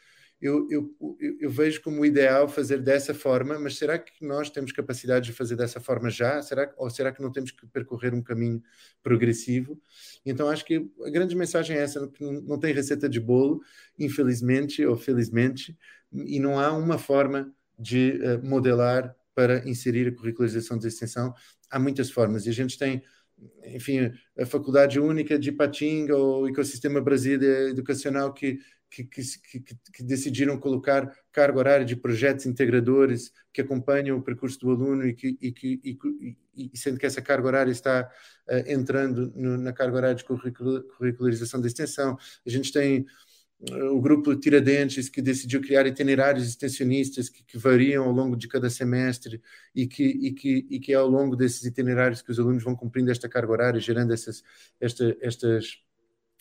[0.41, 0.95] eu, eu,
[1.41, 5.57] eu, vejo como ideal fazer dessa forma, mas será que nós temos capacidade de fazer
[5.57, 6.43] dessa forma já?
[6.43, 8.62] Será, ou será que não temos que percorrer um caminho
[9.03, 9.80] progressivo?
[10.26, 13.62] Então acho que a grande mensagem é essa: que não, tem receita de bolo,
[13.99, 15.76] infelizmente ou felizmente,
[16.12, 21.32] e não há uma forma de uh, modelar para inserir a curricularização de extensão.
[21.70, 23.03] Há muitas formas e a gente tem
[23.66, 28.59] enfim, a Faculdade Única de Ipatinga ou o Ecossistema Brasília Educacional que,
[29.05, 29.22] que,
[29.61, 35.07] que, que, decidiram colocar carga horária de projetos integradores que acompanham o percurso do aluno
[35.07, 36.38] e que, e que, e,
[36.72, 38.11] e sendo que essa carga horária está
[38.49, 42.16] uh, entrando no, na carga horária de curricularização da extensão.
[42.47, 43.07] A gente tem
[43.90, 48.68] o grupo Tiradentes, que decidiu criar itinerários extensionistas que, que, variam ao longo de cada
[48.68, 49.40] semestre
[49.74, 52.76] e que, e, que, e que é ao longo desses itinerários que os alunos vão
[52.76, 54.42] cumprindo esta carga horária, gerando essas,
[54.78, 55.78] esta, estas,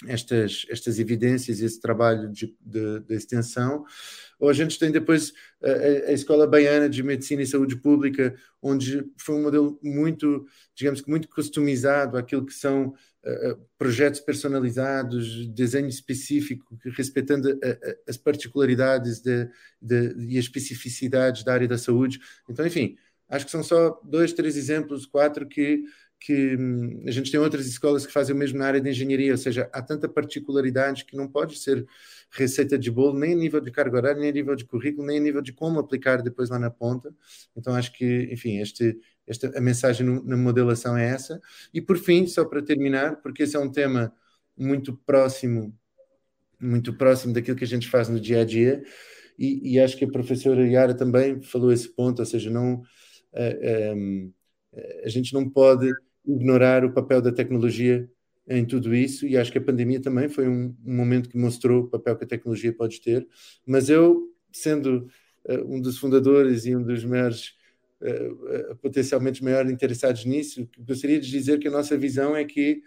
[0.07, 3.85] estas, estas evidências, esse trabalho de, de, de, extensão.
[4.37, 5.31] Ou a gente tem depois
[5.63, 10.99] a, a, Escola Baiana de Medicina e Saúde Pública, onde foi um modelo muito, digamos
[10.99, 17.59] que muito customizado àquilo que são uh, projetos personalizados, desenho específico, respeitando uh,
[18.07, 19.49] as particularidades de,
[19.81, 22.19] de, e as especificidades da área da saúde.
[22.49, 22.97] Então, enfim,
[23.29, 25.83] acho que são só dois, três exemplos, quatro que
[26.25, 29.31] que hum, a gente tem outras escolas que fazem o mesmo na área de engenharia,
[29.31, 31.85] ou seja, há tanta particularidade que não pode ser
[32.31, 35.19] receita de bolo, nem a nível de carga horária, nem a nível de currículo, nem
[35.19, 37.13] a nível de como aplicar depois lá na ponta.
[37.55, 38.97] Então, acho que, enfim, este,
[39.27, 41.39] esta, a mensagem na modelação é essa.
[41.71, 44.11] E, por fim, só para terminar, porque esse é um tema
[44.57, 45.77] muito próximo,
[46.59, 48.83] muito próximo daquilo que a gente faz no dia a dia,
[49.37, 52.81] e, e acho que a professora Yara também falou esse ponto, ou seja, não.
[53.31, 54.33] Uh, um,
[55.03, 55.91] a gente não pode
[56.27, 58.09] ignorar o papel da tecnologia
[58.47, 61.83] em tudo isso, e acho que a pandemia também foi um, um momento que mostrou
[61.83, 63.27] o papel que a tecnologia pode ter.
[63.65, 65.07] Mas eu, sendo
[65.49, 67.55] uh, um dos fundadores e um dos maiores,
[68.01, 72.81] uh, uh, potencialmente maiores interessados nisso, gostaria de dizer que a nossa visão é que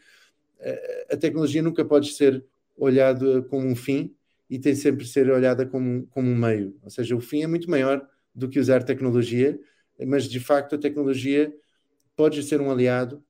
[1.09, 2.45] a tecnologia nunca pode ser
[2.76, 4.12] olhada como um fim
[4.51, 6.76] e tem sempre de ser olhada como, como um meio.
[6.82, 9.57] Ou seja, o fim é muito maior do que usar tecnologia,
[10.05, 11.53] mas de facto a tecnologia
[12.16, 13.22] pode ser um aliado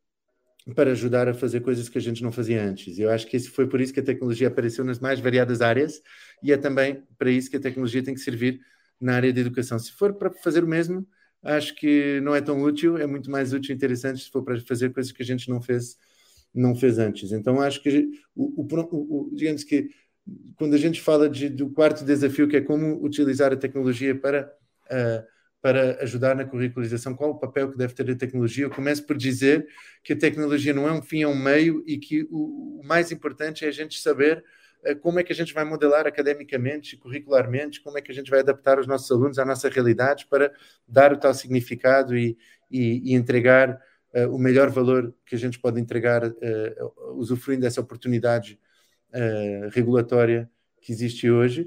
[0.74, 2.98] para ajudar a fazer coisas que a gente não fazia antes.
[2.98, 6.02] Eu acho que esse foi por isso que a tecnologia apareceu nas mais variadas áreas
[6.42, 8.60] e é também para isso que a tecnologia tem que servir
[9.00, 9.78] na área de educação.
[9.78, 11.06] Se for para fazer o mesmo,
[11.42, 14.60] acho que não é tão útil, é muito mais útil e interessante se for para
[14.60, 15.96] fazer coisas que a gente não fez
[16.54, 17.30] não fez antes.
[17.30, 19.90] Então acho que o, o, o digamos que
[20.56, 24.50] quando a gente fala de, do quarto desafio que é como utilizar a tecnologia para
[24.90, 28.64] uh, para ajudar na curricularização, qual o papel que deve ter a tecnologia.
[28.64, 29.66] Eu começo por dizer
[30.04, 33.64] que a tecnologia não é um fim, é um meio e que o, mais importante
[33.64, 34.44] é a gente saber
[34.86, 38.30] uh, como é que a gente vai modelar academicamente, curricularmente, como é que a gente
[38.30, 40.52] vai adaptar os nossos alunos à nossa realidade para
[40.86, 42.38] dar o tal significado e,
[42.70, 43.80] e, e entregar
[44.14, 48.58] uh, o melhor valor que a gente pode entregar, uh, usufruindo dessa oportunidade
[49.72, 50.50] regulatória
[50.82, 51.66] que existe hoje.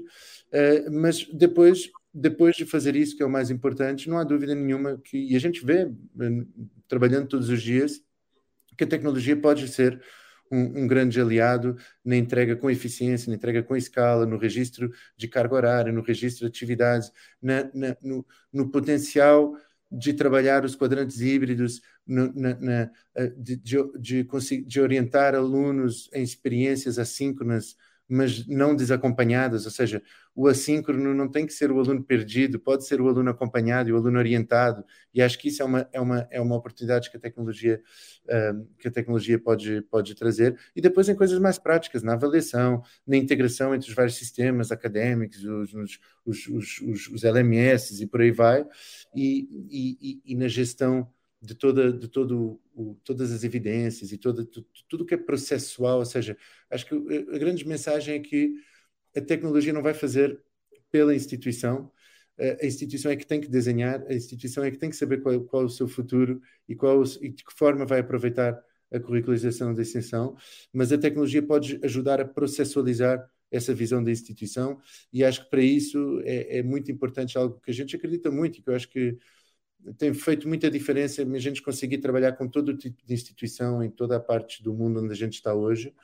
[0.88, 4.98] mas depois depois de fazer isso, que é o mais importante, não há dúvida nenhuma
[4.98, 5.90] que, e a gente vê,
[6.20, 6.44] eh,
[6.86, 8.02] trabalhando todos os dias,
[8.76, 10.00] que a tecnologia pode ser
[10.50, 15.26] um, um, grande aliado na entrega com eficiência, na entrega com escala, no registro de
[15.26, 17.10] carga horária, no registro de atividades,
[17.40, 19.56] na, na, no, no, potencial
[19.90, 26.22] de trabalhar os quadrantes híbridos, no, na, eh, de, de, de, de orientar alunos em
[26.22, 27.76] experiências assíncronas,
[28.12, 30.02] mas não desacompanhadas, ou seja,
[30.34, 33.92] o assíncrono não tem que ser o aluno perdido, pode ser o aluno acompanhado e
[33.92, 34.84] o aluno orientado,
[35.14, 37.80] e acho que isso é uma, é uma, é uma oportunidade que a tecnologia,
[38.24, 42.82] uh, que a tecnologia pode, pode trazer, e depois em coisas mais práticas, na avaliação,
[43.06, 46.48] na integração entre os vários sistemas académicos, os, os, os,
[46.80, 48.66] os, os LMS e por aí vai,
[49.16, 51.10] e, e, e na gestão
[51.42, 55.98] de toda de todo o, todas as evidências e toda tudo, tudo que é processual,
[55.98, 56.36] ou seja,
[56.70, 58.54] acho que a grande mensagem é que
[59.16, 60.40] a tecnologia não vai fazer
[60.90, 61.90] pela instituição,
[62.38, 65.40] a instituição é que tem que desenhar, a instituição é que tem que saber qual,
[65.42, 68.58] qual é o seu futuro e, qual, e de que forma vai aproveitar
[68.92, 70.36] a curricularização da extensão,
[70.72, 74.80] mas a tecnologia pode ajudar a processualizar essa visão da instituição
[75.12, 78.58] e acho que para isso é, é muito importante algo que a gente acredita muito
[78.58, 79.18] e que eu acho que
[79.98, 84.16] tem feito muita diferença a gente conseguir trabalhar com todo tipo de instituição em toda
[84.16, 85.94] a parte do mundo onde a gente está hoje.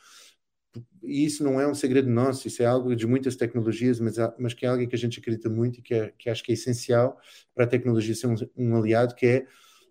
[1.03, 4.55] E isso não é um segredo nosso, isso é algo de muitas tecnologias, mas, mas
[4.55, 6.55] que é algo que a gente acredita muito e que, é, que acho que é
[6.55, 7.19] essencial
[7.55, 9.47] para a tecnologia ser um, um aliado, que é,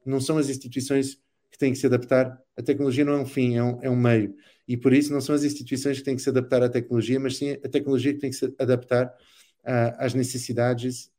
[0.06, 1.16] não são as instituições
[1.50, 3.96] que têm que se adaptar, a tecnologia não é um fim, é um, é um
[3.96, 4.36] meio.
[4.68, 7.38] E por isso não são as instituições que têm que se adaptar à tecnologia, mas
[7.38, 9.14] sim a tecnologia que tem que se adaptar
[9.98, 11.12] às necessidades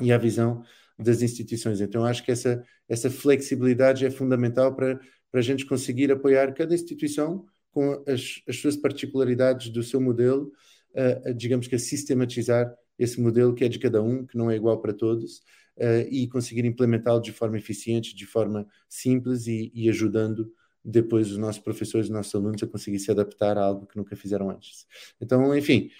[0.00, 0.64] e à visão
[0.98, 1.80] das instituições.
[1.80, 4.98] Então, acho que essa, essa flexibilidade é fundamental para,
[5.30, 10.50] para a gente conseguir apoiar cada instituição com as, as suas particularidades do seu modelo,
[10.94, 14.56] uh, digamos que a sistematizar esse modelo que é de cada um, que não é
[14.56, 15.38] igual para todos,
[15.76, 20.50] uh, e conseguir implementá-lo de forma eficiente, de forma simples e, e ajudando
[20.82, 24.14] depois os nossos professores, os nossos alunos a conseguir se adaptar a algo que nunca
[24.14, 24.86] fizeram antes.
[25.20, 25.90] Então, enfim,